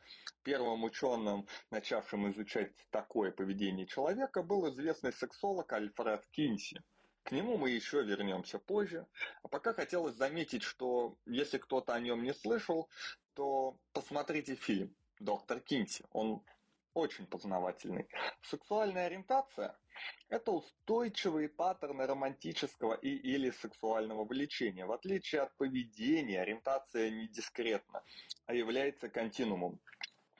Первым 0.43 0.83
ученым, 0.83 1.47
начавшим 1.71 2.31
изучать 2.31 2.73
такое 2.89 3.31
поведение 3.31 3.85
человека, 3.85 4.43
был 4.43 4.69
известный 4.69 5.13
сексолог 5.13 5.71
Альфред 5.73 6.25
Кинси. 6.31 6.81
К 7.27 7.33
нему 7.33 7.57
мы 7.57 7.71
еще 7.71 8.03
вернемся 8.03 8.57
позже. 8.57 9.05
А 9.43 9.49
пока 9.49 9.73
хотелось 9.73 10.15
заметить, 10.15 10.63
что 10.63 11.17
если 11.25 11.57
кто-то 11.57 11.93
о 11.93 11.99
нем 11.99 12.23
не 12.23 12.33
слышал, 12.33 12.87
то 13.33 13.77
посмотрите 13.91 14.55
фильм 14.55 14.95
доктор 15.19 15.59
Кинти. 15.59 16.05
Он 16.13 16.41
очень 16.93 17.27
познавательный. 17.27 18.07
Сексуальная 18.43 19.07
ориентация– 19.07 19.77
это 20.29 20.53
устойчивые 20.53 21.49
паттерны 21.49 22.07
романтического 22.07 22.93
и 22.93 23.09
или 23.09 23.51
сексуального 23.51 24.23
влечения. 24.23 24.85
В 24.85 24.93
отличие 24.93 25.41
от 25.41 25.53
поведения, 25.57 26.41
ориентация 26.41 27.09
не 27.09 27.27
дискретна, 27.27 28.05
а 28.45 28.53
является 28.53 29.09
континуумом 29.09 29.81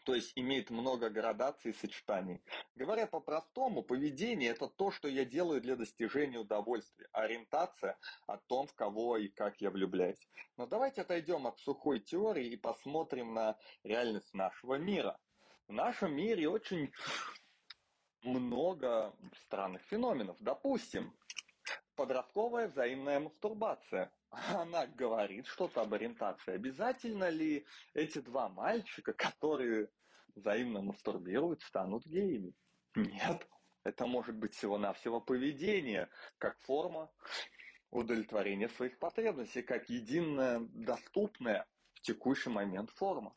то 0.08 0.15
есть 0.15 0.32
имеет 0.38 0.70
много 0.70 1.10
градаций 1.10 1.72
и 1.72 1.74
сочетаний. 1.74 2.41
Говоря 2.76 3.08
по-простому, 3.08 3.84
поведение– 3.84 4.52
это 4.52 4.70
то, 4.70 4.89
что 4.89 5.10
я 5.10 5.26
делаю 5.26 5.60
для 5.60 5.76
достижения 5.76 6.39
удовольствия. 6.39 7.10
Ориентация– 7.12 7.98
о 8.26 8.38
том, 8.38 8.67
в 8.67 8.74
кого 8.74 9.17
и 9.17 9.28
как 9.28 9.60
я 9.60 9.70
влюбляюсь. 9.70 10.30
Но 10.56 10.65
давайте 10.65 11.02
отойдем 11.02 11.46
от 11.46 11.60
сухой 11.60 12.00
теории 12.00 12.48
и 12.48 12.56
посмотрим 12.56 13.34
на 13.34 13.58
реальность 13.84 14.34
нашего 14.34 14.76
мира. 14.76 15.20
В 15.67 15.74
нашем 15.74 16.15
мире 16.15 16.48
очень 16.48 16.89
много 18.24 19.13
странных 19.43 19.82
феноменов. 19.82 20.38
Допустим, 20.39 21.13
подростковая 21.98 22.70
взаимная 22.70 23.20
мастурбация. 23.20 24.10
Она 24.30 24.88
говорит 24.88 25.48
что-то 25.48 25.82
об 25.82 25.93
ориентации. 25.93 26.54
Обязательно 26.54 27.28
ли 27.30 27.65
эти 27.93 28.20
два 28.20 28.48
мальчика, 28.48 29.12
которые 29.12 29.89
взаимно 30.38 30.82
мастурбируют, 30.82 31.62
станут 31.62 32.06
геями? 32.06 32.54
Нет. 32.95 33.47
Это 33.84 34.06
может 34.06 34.36
быть 34.36 34.54
всего-навсего 34.54 35.21
поведение, 35.21 36.10
как 36.38 36.60
форма 36.62 37.10
удовлетворения 37.89 38.69
своих 38.69 39.00
потребностей, 39.00 39.62
как 39.62 39.89
единая 39.89 40.60
доступная 40.73 41.65
в 41.93 42.02
текущий 42.02 42.50
момент 42.50 42.89
форма 42.91 43.34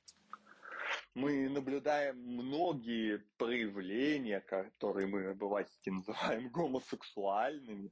мы 1.15 1.49
наблюдаем 1.49 2.17
многие 2.19 3.19
проявления, 3.37 4.41
которые 4.41 5.07
мы 5.07 5.27
обывательски 5.27 5.91
называем 5.91 6.49
гомосексуальными 6.51 7.91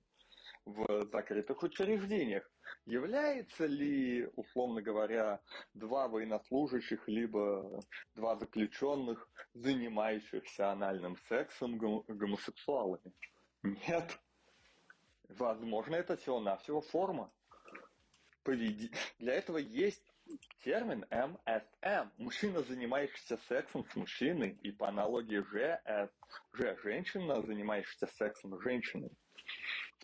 в 0.69 1.07
закрытых 1.11 1.63
учреждениях. 1.63 2.49
Является 2.85 3.67
ли, 3.67 4.29
условно 4.37 4.83
говоря, 4.83 5.41
два 5.75 6.09
военнослужащих, 6.09 7.09
либо 7.09 7.83
два 8.15 8.37
заключенных, 8.37 9.29
занимающихся 9.55 10.71
анальным 10.71 11.17
сексом 11.29 11.79
гомосексуалами? 11.79 13.13
Нет. 13.63 14.19
Возможно, 15.29 15.97
это 15.97 16.17
всего-навсего 16.17 16.81
форма. 16.81 17.31
Для 18.45 19.35
этого 19.35 19.59
есть 19.59 20.03
термин 20.65 21.05
МСМ. 21.11 22.11
Мужчина, 22.17 22.63
занимающийся 22.63 23.39
сексом 23.49 23.87
с 23.91 23.97
мужчиной, 23.97 24.59
и 24.63 24.71
по 24.71 24.89
аналогии 24.89 25.43
Ж, 25.51 25.81
э, 25.85 26.09
Ж 26.53 26.77
женщина, 26.83 27.43
занимающаяся 27.43 28.07
сексом 28.07 28.59
с 28.59 28.63
женщиной. 28.63 29.11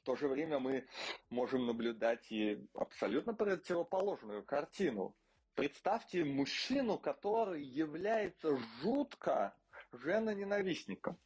То 0.05 0.17
же 0.17 0.29
время 0.29 0.59
мы 0.59 0.87
можем 1.31 1.67
наблюдать 1.67 2.31
и 2.31 2.63
абсолютно 2.75 3.33
противоположную 3.33 4.45
картину. 4.45 5.17
Представьте 5.55 6.25
мужчину, 6.25 6.99
который 6.99 7.63
является 7.63 8.57
жутко 8.83 9.57
женоненавистником. 9.93 11.17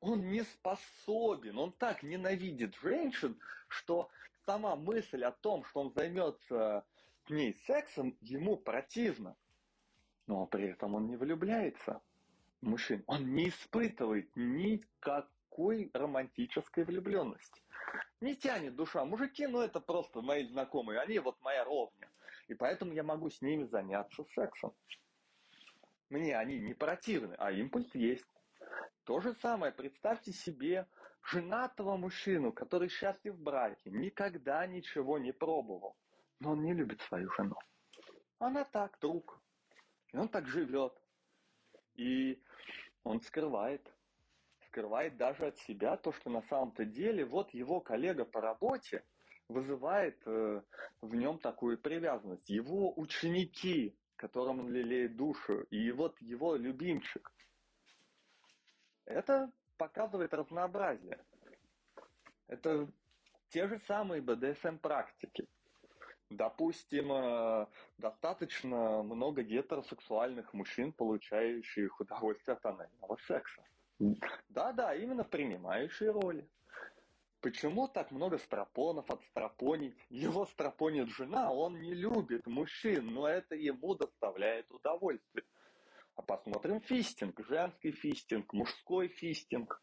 Он 0.00 0.28
не 0.30 0.42
способен, 0.42 1.58
он 1.58 1.72
так 1.72 2.02
ненавидит 2.02 2.74
женщин, 2.82 3.38
что 3.68 4.10
сама 4.44 4.76
мысль 4.76 5.24
о 5.24 5.32
том, 5.32 5.64
что 5.64 5.80
он 5.80 5.92
займется 5.94 6.84
с 7.26 7.30
ней 7.30 7.54
сексом, 7.66 8.16
ему 8.20 8.56
противно. 8.56 9.34
Но 10.26 10.46
при 10.46 10.68
этом 10.68 10.94
он 10.94 11.06
не 11.06 11.16
влюбляется 11.16 12.02
в 12.60 12.66
мужчин. 12.66 13.02
Он 13.06 13.34
не 13.34 13.48
испытывает 13.48 14.34
никакой 15.50 15.90
романтической 15.92 16.84
влюбленности. 16.84 17.62
Не 18.20 18.34
тянет 18.36 18.76
душа. 18.76 19.04
Мужики, 19.04 19.46
ну 19.46 19.60
это 19.60 19.80
просто 19.80 20.20
мои 20.20 20.46
знакомые. 20.46 21.00
Они 21.00 21.18
вот 21.18 21.40
моя 21.42 21.64
ровня. 21.64 22.08
И 22.48 22.54
поэтому 22.54 22.92
я 22.92 23.02
могу 23.02 23.30
с 23.30 23.42
ними 23.42 23.64
заняться 23.64 24.24
сексом. 24.34 24.72
Мне 26.08 26.36
они 26.36 26.58
не 26.58 26.74
противны, 26.74 27.34
а 27.38 27.52
импульс 27.52 27.94
есть. 27.94 28.26
То 29.04 29.20
же 29.20 29.34
самое, 29.34 29.72
представьте 29.72 30.32
себе 30.32 30.86
женатого 31.22 31.96
мужчину, 31.96 32.52
который 32.52 32.88
счастлив 32.88 33.34
в 33.34 33.42
браке, 33.42 33.90
никогда 33.90 34.66
ничего 34.66 35.18
не 35.18 35.32
пробовал 35.32 35.96
но 36.40 36.52
он 36.52 36.62
не 36.62 36.72
любит 36.72 37.00
свою 37.02 37.30
жену. 37.32 37.56
Она 38.38 38.64
так, 38.64 38.98
друг. 38.98 39.38
И 40.12 40.16
он 40.16 40.28
так 40.28 40.46
живет. 40.46 40.94
И 41.96 42.42
он 43.04 43.20
скрывает. 43.20 43.86
Скрывает 44.70 45.16
даже 45.16 45.48
от 45.48 45.58
себя 45.58 45.96
то, 45.96 46.12
что 46.12 46.30
на 46.30 46.42
самом-то 46.42 46.84
деле 46.84 47.24
вот 47.24 47.52
его 47.52 47.80
коллега 47.80 48.24
по 48.24 48.40
работе 48.40 49.02
вызывает 49.48 50.16
э, 50.26 50.62
в 51.00 51.14
нем 51.16 51.40
такую 51.40 51.76
привязанность. 51.76 52.48
Его 52.48 52.96
ученики, 52.96 53.96
которым 54.14 54.60
он 54.60 54.70
лелеет 54.70 55.16
душу, 55.16 55.62
и 55.70 55.90
вот 55.90 56.16
его 56.20 56.54
любимчик. 56.54 57.32
Это 59.06 59.50
показывает 59.76 60.32
разнообразие. 60.32 61.18
Это 62.46 62.86
те 63.48 63.66
же 63.66 63.80
самые 63.88 64.22
БДСМ-практики. 64.22 65.48
Допустим, 66.28 67.10
э, 67.10 67.66
достаточно 67.98 69.02
много 69.02 69.42
гетеросексуальных 69.42 70.54
мужчин, 70.54 70.92
получающих 70.92 71.98
удовольствие 71.98 72.56
от 72.56 72.64
анального 72.64 73.16
секса. 73.26 73.64
Да-да, 74.48 74.94
именно 74.94 75.24
принимающие 75.24 76.10
роли. 76.10 76.48
Почему 77.40 77.86
так 77.86 78.10
много 78.10 78.38
стропонов 78.38 79.10
отстропонить? 79.10 79.96
Его 80.08 80.46
стропонит 80.46 81.08
жена, 81.08 81.52
он 81.52 81.80
не 81.80 81.94
любит 81.94 82.46
мужчин, 82.46 83.06
но 83.12 83.28
это 83.28 83.54
ему 83.54 83.94
доставляет 83.94 84.70
удовольствие. 84.70 85.44
А 86.16 86.22
посмотрим 86.22 86.80
фистинг, 86.80 87.40
женский 87.46 87.92
фистинг, 87.92 88.52
мужской 88.52 89.08
фистинг. 89.08 89.82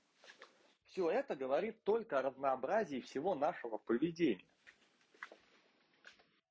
Все 0.88 1.10
это 1.12 1.36
говорит 1.36 1.84
только 1.84 2.18
о 2.18 2.24
разнообразии 2.24 3.02
всего 3.02 3.36
нашего 3.36 3.78
поведения. 3.78 4.46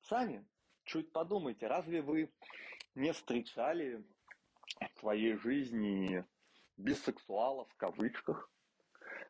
Сами 0.03 0.45
чуть 0.85 1.11
подумайте, 1.11 1.67
разве 1.67 2.01
вы 2.01 2.31
не 2.95 3.11
встречали 3.11 4.03
в 4.79 4.99
своей 4.99 5.35
жизни 5.35 6.25
бисексуалов 6.77 7.67
в 7.69 7.75
кавычках, 7.75 8.49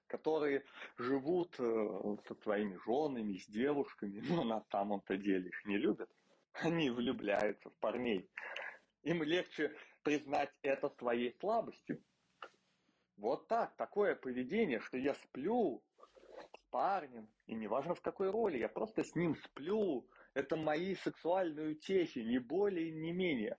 которые 0.07 0.63
живут 0.97 1.55
э, 1.59 2.17
со 2.27 2.35
своими 2.35 2.77
женами, 2.85 3.37
с 3.37 3.47
девушками, 3.47 4.19
но 4.29 4.43
на 4.43 4.63
самом-то 4.71 5.17
деле 5.17 5.49
их 5.49 5.65
не 5.65 5.77
любят. 5.77 6.09
Они 6.53 6.89
влюбляются 6.89 7.69
в 7.69 7.73
парней. 7.75 8.29
Им 9.03 9.23
легче 9.23 9.75
признать 10.03 10.51
это 10.61 10.89
своей 10.89 11.35
слабостью. 11.39 12.01
Вот 13.17 13.47
так, 13.47 13.75
такое 13.75 14.15
поведение, 14.15 14.79
что 14.79 14.97
я 14.97 15.15
сплю 15.15 15.81
с 16.53 16.69
парнем, 16.69 17.27
и 17.47 17.55
неважно 17.55 17.95
в 17.95 18.01
какой 18.01 18.29
роли, 18.29 18.57
я 18.57 18.69
просто 18.69 19.03
с 19.03 19.15
ним 19.15 19.35
сплю, 19.37 20.07
это 20.33 20.55
мои 20.55 20.95
сексуальные 20.95 21.71
утехи, 21.71 22.19
не 22.19 22.37
более, 22.37 22.91
не 22.91 23.11
менее. 23.11 23.57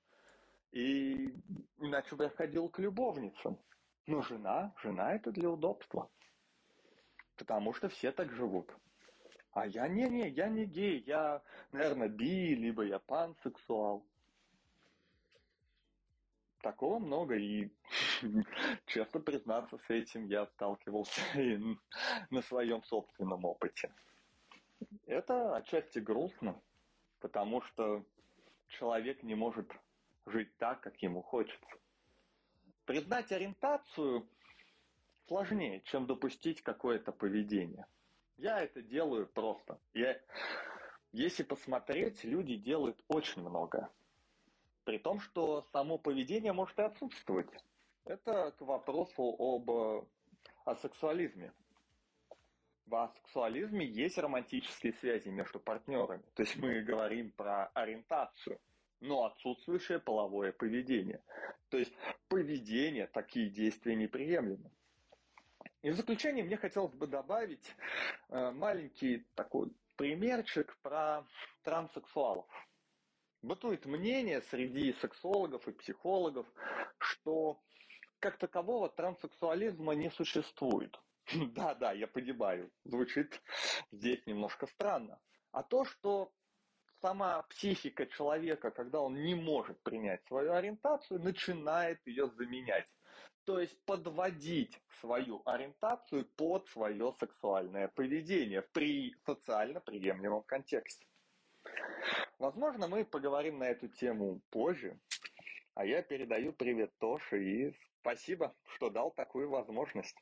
И 0.70 1.35
иначе 1.79 2.14
бы 2.14 2.24
я 2.24 2.31
ходил 2.31 2.68
к 2.68 2.79
любовницам. 2.79 3.59
Но 4.09 4.23
жена, 4.23 4.73
жена 4.83 5.12
это 5.12 5.31
для 5.31 5.51
удобства. 5.51 6.11
Потому 7.37 7.75
что 7.75 7.90
все 7.90 8.11
так 8.11 8.33
живут. 8.33 8.75
А 9.53 9.66
я 9.66 9.87
не-не, 9.87 10.31
я 10.31 10.49
не 10.49 10.64
гей, 10.64 11.03
я, 11.07 11.42
наверное, 11.73 12.09
би, 12.09 12.55
либо 12.55 12.85
я 12.85 13.01
пансексуал. 13.01 14.03
Такого 16.62 16.99
много, 16.99 17.37
и 17.37 17.71
честно 18.87 19.21
признаться, 19.21 19.77
с 19.77 19.90
этим 19.90 20.25
я 20.25 20.47
сталкивался 20.47 21.21
на 22.31 22.40
своем 22.40 22.83
собственном 22.85 23.44
опыте. 23.44 23.92
Это 25.05 25.55
отчасти 25.55 25.99
грустно, 25.99 26.59
потому 27.21 27.61
что 27.61 28.07
человек 28.68 29.23
не 29.23 29.35
может 29.35 29.71
жить 30.25 30.57
так, 30.57 30.81
как 30.81 30.97
ему 31.03 31.21
хочется. 31.21 31.77
Признать 32.88 33.31
ориентацию 33.33 34.27
сложнее, 35.27 35.83
чем 35.85 36.07
допустить 36.07 36.62
какое-то 36.62 37.12
поведение. 37.12 37.87
Я 38.38 38.61
это 38.61 38.81
делаю 38.81 39.27
просто. 39.27 39.79
Я, 39.92 40.18
если 41.12 41.42
посмотреть, 41.42 42.24
люди 42.24 42.57
делают 42.57 43.05
очень 43.07 43.42
много. 43.42 43.90
При 44.85 44.96
том, 44.96 45.20
что 45.20 45.66
само 45.70 45.98
поведение 45.98 46.55
может 46.55 46.79
и 46.79 46.83
отсутствовать. 46.83 47.51
Это 48.07 48.53
к 48.53 48.62
вопросу 48.62 49.37
об 49.38 50.09
асексуализме 50.64 51.53
в 52.88 52.94
асексуализме 52.94 53.85
есть 53.87 54.18
романтические 54.18 54.94
связи 54.94 55.29
между 55.29 55.61
партнерами. 55.61 56.22
То 56.35 56.42
есть 56.42 56.57
мы 56.57 56.81
говорим 56.81 57.31
про 57.33 57.66
ориентацию. 57.74 58.59
Но 59.01 59.25
отсутствующее 59.25 59.99
половое 59.99 60.53
поведение. 60.53 61.23
То 61.69 61.79
есть 61.79 61.93
поведение, 62.29 63.07
такие 63.07 63.51
действия 63.51 63.95
неприемлемы. 63.95 64.71
И 65.83 65.91
в 65.91 65.95
заключение 65.95 66.45
мне 66.45 66.57
хотелось 66.57 66.95
бы 66.95 67.07
добавить 67.07 67.75
э, 68.29 68.51
маленький 68.51 69.27
такой 69.35 69.73
примерчик 69.97 70.77
про 70.83 71.25
транссексуалов. 71.63 72.47
Бытует 73.43 73.87
мнение 73.87 74.43
среди 74.43 74.93
сексологов 74.95 75.69
и 75.69 75.73
психологов, 75.73 76.47
что 76.99 77.63
как 78.19 78.39
такового 78.39 78.89
транссексуализма 78.89 79.93
не 79.93 80.11
существует. 80.11 80.99
Да, 81.55 81.75
да, 81.75 81.93
я 81.93 82.07
понимаю, 82.07 82.71
звучит 82.85 83.43
здесь 83.93 84.25
немножко 84.27 84.67
странно. 84.67 85.21
А 85.53 85.63
то, 85.63 85.85
что 85.85 86.33
сама 87.01 87.43
психика 87.43 88.07
человека, 88.07 88.71
когда 88.71 89.01
он 89.01 89.15
не 89.23 89.35
может 89.35 89.81
принять 89.83 90.25
свою 90.27 90.53
ориентацию, 90.53 91.21
начинает 91.21 92.01
ее 92.07 92.29
заменять. 92.37 92.87
То 93.45 93.61
есть 93.61 93.83
подводить 93.85 94.79
свою 95.01 95.43
ориентацию 95.47 96.27
под 96.37 96.69
свое 96.69 97.15
сексуальное 97.19 97.89
поведение 97.89 98.63
при 98.63 99.15
социально 99.25 99.81
приемлемом 99.81 100.43
контексте. 100.43 101.07
Возможно, 102.39 102.89
мы 102.89 103.05
поговорим 103.05 103.59
на 103.59 103.65
эту 103.65 103.89
тему 103.89 104.41
позже. 104.51 104.99
А 105.75 105.85
я 105.85 106.03
передаю 106.03 106.53
привет 106.53 106.93
Тоше 106.99 107.43
и 107.43 107.75
спасибо, 108.01 108.55
что 108.75 108.91
дал 108.91 109.13
такую 109.13 109.49
возможность. 109.49 110.17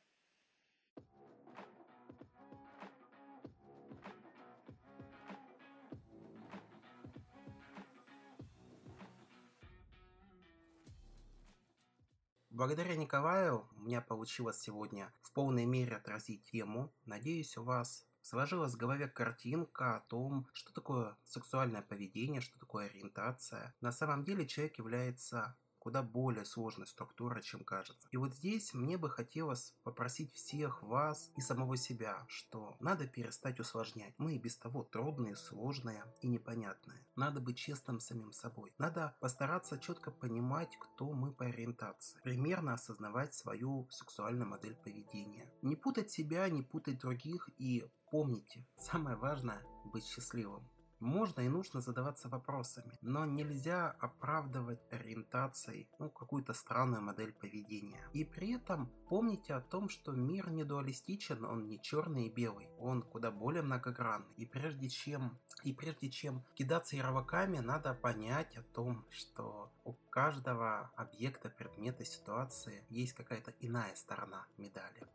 Благодаря 12.56 12.96
Николаю 12.96 13.68
у 13.76 13.82
меня 13.82 14.00
получилось 14.00 14.58
сегодня 14.58 15.12
в 15.20 15.30
полной 15.32 15.66
мере 15.66 15.96
отразить 15.96 16.42
тему. 16.44 16.90
Надеюсь, 17.04 17.54
у 17.58 17.62
вас 17.62 18.06
сложилась 18.22 18.72
в 18.72 18.78
голове 18.78 19.08
картинка 19.08 19.96
о 19.96 20.00
том, 20.00 20.48
что 20.54 20.72
такое 20.72 21.18
сексуальное 21.26 21.82
поведение, 21.82 22.40
что 22.40 22.58
такое 22.58 22.86
ориентация. 22.86 23.74
На 23.82 23.92
самом 23.92 24.24
деле 24.24 24.46
человек 24.46 24.78
является 24.78 25.54
куда 25.86 26.02
более 26.02 26.44
сложной 26.44 26.88
структурой, 26.88 27.44
чем 27.44 27.62
кажется. 27.62 28.08
И 28.10 28.16
вот 28.16 28.34
здесь 28.34 28.74
мне 28.74 28.98
бы 28.98 29.08
хотелось 29.08 29.72
попросить 29.84 30.32
всех 30.32 30.82
вас 30.82 31.30
и 31.36 31.40
самого 31.40 31.76
себя, 31.76 32.24
что 32.26 32.76
надо 32.80 33.06
перестать 33.06 33.60
усложнять. 33.60 34.12
Мы 34.18 34.34
и 34.34 34.38
без 34.40 34.56
того 34.56 34.82
трудные, 34.82 35.36
сложные 35.36 36.02
и 36.22 36.26
непонятные. 36.26 37.06
Надо 37.14 37.40
быть 37.40 37.56
честным 37.56 38.00
самим 38.00 38.32
собой. 38.32 38.74
Надо 38.78 39.16
постараться 39.20 39.78
четко 39.78 40.10
понимать, 40.10 40.76
кто 40.80 41.12
мы 41.12 41.32
по 41.32 41.44
ориентации. 41.44 42.18
Примерно 42.24 42.74
осознавать 42.74 43.34
свою 43.34 43.86
сексуальную 43.92 44.48
модель 44.48 44.74
поведения. 44.74 45.48
Не 45.62 45.76
путать 45.76 46.10
себя, 46.10 46.48
не 46.48 46.62
путать 46.62 46.98
других 46.98 47.48
и 47.58 47.88
помните, 48.10 48.66
самое 48.76 49.16
важное– 49.16 49.62
быть 49.92 50.04
счастливым. 50.04 50.68
Можно 51.00 51.42
и 51.42 51.48
нужно 51.48 51.80
задаваться 51.80 52.28
вопросами, 52.28 52.98
но 53.02 53.26
нельзя 53.26 53.90
оправдывать 54.00 54.80
ориентацией 54.90 55.88
ну, 55.98 56.08
какую-то 56.08 56.54
странную 56.54 57.02
модель 57.02 57.32
поведения. 57.32 58.02
И 58.14 58.24
при 58.24 58.54
этом 58.54 58.90
помните 59.08 59.54
о 59.54 59.60
том, 59.60 59.88
что 59.88 60.12
мир 60.12 60.50
не 60.50 60.64
дуалистичен, 60.64 61.44
он 61.44 61.68
не 61.68 61.80
черный 61.80 62.26
и 62.26 62.32
белый, 62.32 62.68
он 62.78 63.02
куда 63.02 63.30
более 63.30 63.62
многогранный. 63.62 64.32
И 64.36 64.46
прежде 64.46 64.88
чем, 64.88 65.38
и 65.62 65.72
прежде 65.72 66.08
чем 66.10 66.42
кидаться 66.54 66.96
ярлыками, 66.96 67.58
надо 67.58 67.94
понять 67.94 68.56
о 68.56 68.62
том, 68.62 69.04
что 69.10 69.70
у 69.84 69.92
каждого 70.10 70.90
объекта, 70.96 71.50
предмета, 71.50 72.04
ситуации 72.04 72.84
есть 72.88 73.12
какая-то 73.12 73.52
иная 73.60 73.94
сторона 73.94 74.46
медали. 74.56 75.06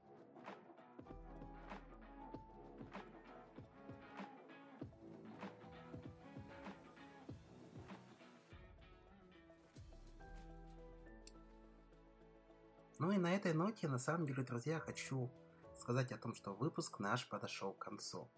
Ну 13.02 13.10
и 13.10 13.18
на 13.18 13.34
этой 13.34 13.54
ноте, 13.56 13.88
на 13.88 13.98
самом 13.98 14.28
деле, 14.28 14.44
друзья, 14.44 14.78
хочу 14.78 15.32
сказать 15.74 16.12
о 16.12 16.20
том, 16.20 16.36
что 16.36 16.54
выпуск 16.54 17.00
наш 17.00 17.28
подошел 17.28 17.74
к 17.74 17.80
концу. 17.80 18.30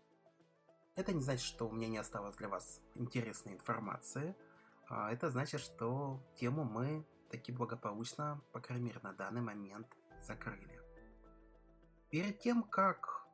Это 0.95 1.11
не 1.11 1.21
значит, 1.21 1.45
что 1.45 1.67
у 1.67 1.73
меня 1.73 1.89
не 1.89 1.97
осталось 1.97 2.37
для 2.37 2.47
вас 2.47 2.79
интересной 2.95 3.55
информации. 3.55 4.37
А 4.87 5.11
это 5.11 5.29
значит, 5.29 5.59
что 5.59 6.23
тему 6.37 6.63
мы 6.63 7.05
таки 7.29 7.51
благополучно, 7.51 8.41
по 8.53 8.61
крайней 8.61 8.85
мере, 8.85 9.01
на 9.03 9.11
данный 9.11 9.41
момент 9.41 9.87
закрыли. 10.21 10.79
Перед 12.09 12.39
тем, 12.39 12.63
как 12.63 13.27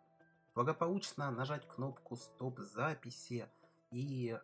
благополучно 0.55 1.29
нажать 1.29 1.67
кнопку 1.67 2.15
стоп 2.15 2.57
записи 2.57 3.47
и 3.91 4.35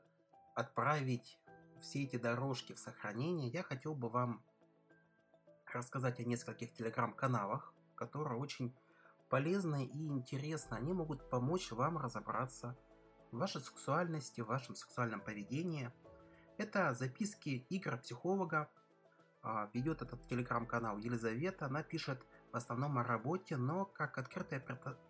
отправить 0.53 1.39
все 1.81 2.03
эти 2.03 2.17
дорожки 2.17 2.73
в 2.73 2.79
сохранение, 2.79 3.49
я 3.49 3.63
хотел 3.63 3.95
бы 3.95 4.07
вам 4.07 4.43
рассказать 5.75 6.19
о 6.19 6.23
нескольких 6.23 6.73
телеграм-каналах, 6.73 7.73
которые 7.95 8.39
очень 8.39 8.75
полезны 9.29 9.85
и 9.85 10.07
интересны. 10.07 10.75
Они 10.75 10.93
могут 10.93 11.29
помочь 11.29 11.71
вам 11.71 11.97
разобраться 11.97 12.77
в 13.31 13.37
вашей 13.37 13.61
сексуальности, 13.61 14.41
в 14.41 14.47
вашем 14.47 14.75
сексуальном 14.75 15.21
поведении. 15.21 15.91
Это 16.57 16.93
записки 16.93 17.65
игр 17.69 17.97
психолога. 17.97 18.69
А, 19.41 19.69
ведет 19.73 20.01
этот 20.01 20.27
телеграм-канал 20.27 20.97
Елизавета. 20.97 21.67
Она 21.67 21.83
пишет 21.83 22.25
в 22.51 22.55
основном 22.55 22.97
о 22.97 23.03
работе, 23.03 23.57
но 23.57 23.85
как 23.85 24.17
открытая 24.17 24.59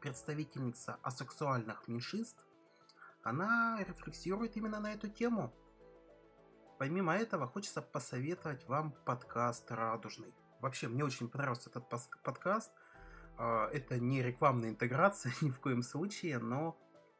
представительница 0.01 0.99
асексуальных 1.03 1.87
меньшинств, 1.87 2.45
она 3.23 3.81
рефлексирует 3.87 4.57
именно 4.57 4.79
на 4.79 4.93
эту 4.93 5.07
тему. 5.07 5.53
Помимо 6.77 7.15
этого, 7.15 7.47
хочется 7.47 7.81
посоветовать 7.81 8.67
вам 8.67 8.91
подкаст 9.05 9.71
«Радужный». 9.71 10.33
Вообще, 10.65 10.87
мне 10.87 11.05
очень 11.05 11.29
понравился 11.29 11.69
этот 11.69 11.87
подкаст. 12.23 12.71
А, 13.37 13.69
это 13.69 13.99
не 13.99 14.23
рекламная 14.23 14.69
интеграция 14.71 15.31
ни 15.41 15.51
в 15.51 15.59
коем 15.59 15.83
случае, 15.83 16.39
но 16.39 16.75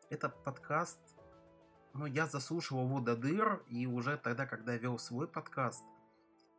этот 0.09 0.43
подкаст, 0.43 0.99
ну, 1.93 2.07
я 2.07 2.25
заслушал 2.25 2.83
его 2.83 2.99
до 3.01 3.15
дыр, 3.15 3.63
и 3.67 3.85
уже 3.85 4.17
тогда, 4.17 4.47
когда 4.47 4.75
вел 4.77 4.97
свой 4.97 5.27
подкаст, 5.27 5.83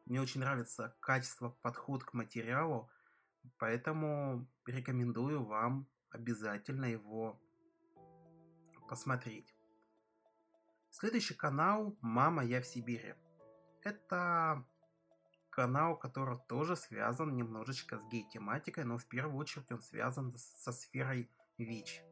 мне 0.04 0.20
очень 0.20 0.42
нравится 0.42 0.96
качество, 1.00 1.48
подход 1.60 2.04
к 2.04 2.14
материалу, 2.14 2.88
поэтому 3.58 4.48
рекомендую 4.64 5.44
вам 5.44 5.88
обязательно 6.10 6.84
его 6.84 7.42
посмотреть. 8.88 9.56
Следующий 10.90 11.34
канал 11.34 11.98
«Мама, 12.00 12.44
я 12.44 12.62
в 12.62 12.64
Сибири». 12.64 13.16
Это 13.82 14.64
канал, 15.56 15.96
который 15.96 16.38
тоже 16.48 16.76
связан 16.76 17.34
немножечко 17.34 17.98
с 17.98 18.04
гей-тематикой, 18.10 18.84
но 18.84 18.98
в 18.98 19.06
первую 19.06 19.38
очередь 19.38 19.72
он 19.72 19.80
связан 19.80 20.36
со 20.36 20.70
сферой 20.70 21.30
ВИЧ. 21.56 22.02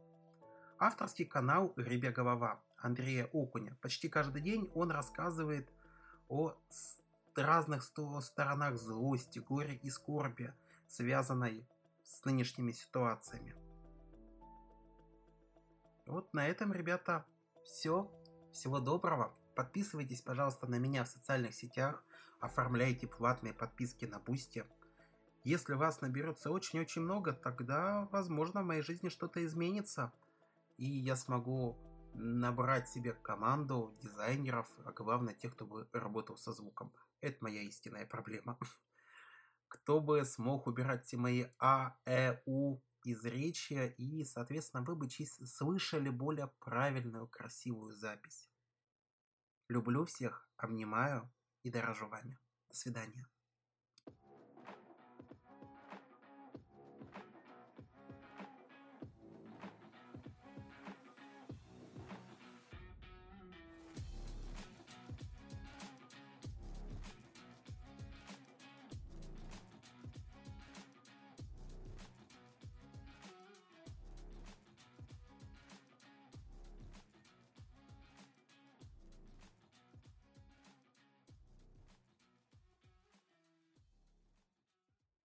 Авторский 0.78 1.26
канал 1.26 1.74
«Рыбья 1.76 2.10
голова» 2.10 2.62
Андрея 2.78 3.26
Окуня. 3.34 3.76
Почти 3.82 4.08
каждый 4.08 4.40
день 4.40 4.70
он 4.74 4.90
рассказывает 4.90 5.70
о 6.28 6.54
разных 7.36 7.82
сторонах 7.82 8.76
злости, 8.76 9.40
горя 9.40 9.74
и 9.74 9.90
скорби, 9.90 10.54
связанной 10.86 11.68
с 12.02 12.24
нынешними 12.24 12.72
ситуациями. 12.72 13.54
Вот 16.06 16.32
на 16.32 16.48
этом, 16.48 16.72
ребята, 16.72 17.26
все. 17.66 18.10
Всего 18.52 18.80
доброго. 18.80 19.34
Подписывайтесь, 19.54 20.22
пожалуйста, 20.22 20.66
на 20.66 20.76
меня 20.76 21.04
в 21.04 21.08
социальных 21.08 21.54
сетях 21.54 22.02
оформляйте 22.44 23.06
платные 23.06 23.54
подписки 23.54 24.04
на 24.04 24.18
Бусти. 24.18 24.66
Если 25.44 25.74
вас 25.74 26.00
наберется 26.02 26.50
очень-очень 26.50 27.02
много, 27.02 27.32
тогда, 27.32 28.06
возможно, 28.12 28.62
в 28.62 28.66
моей 28.66 28.82
жизни 28.82 29.08
что-то 29.08 29.44
изменится. 29.44 30.12
И 30.76 30.84
я 30.84 31.16
смогу 31.16 31.78
набрать 32.14 32.88
себе 32.88 33.12
команду 33.14 33.96
дизайнеров, 34.02 34.70
а 34.84 34.92
главное 34.92 35.34
тех, 35.34 35.54
кто 35.54 35.66
бы 35.66 35.88
работал 35.92 36.36
со 36.36 36.52
звуком. 36.52 36.92
Это 37.20 37.38
моя 37.40 37.62
истинная 37.62 38.06
проблема. 38.06 38.58
Кто 39.68 40.00
бы 40.00 40.24
смог 40.24 40.68
убирать 40.68 41.04
все 41.04 41.16
мои 41.16 41.46
А, 41.58 41.96
Э, 42.04 42.40
У 42.46 42.78
из 43.04 43.24
речи, 43.24 43.94
и, 43.98 44.24
соответственно, 44.24 44.84
вы 44.84 44.94
бы 44.94 45.08
слышали 45.10 46.10
более 46.10 46.46
правильную, 46.60 47.26
красивую 47.26 47.94
запись. 47.94 48.48
Люблю 49.68 50.04
всех, 50.04 50.48
обнимаю 50.56 51.30
и 51.64 51.70
дорожу 51.70 52.06
вами. 52.06 52.38
До 52.68 52.76
свидания. 52.76 53.26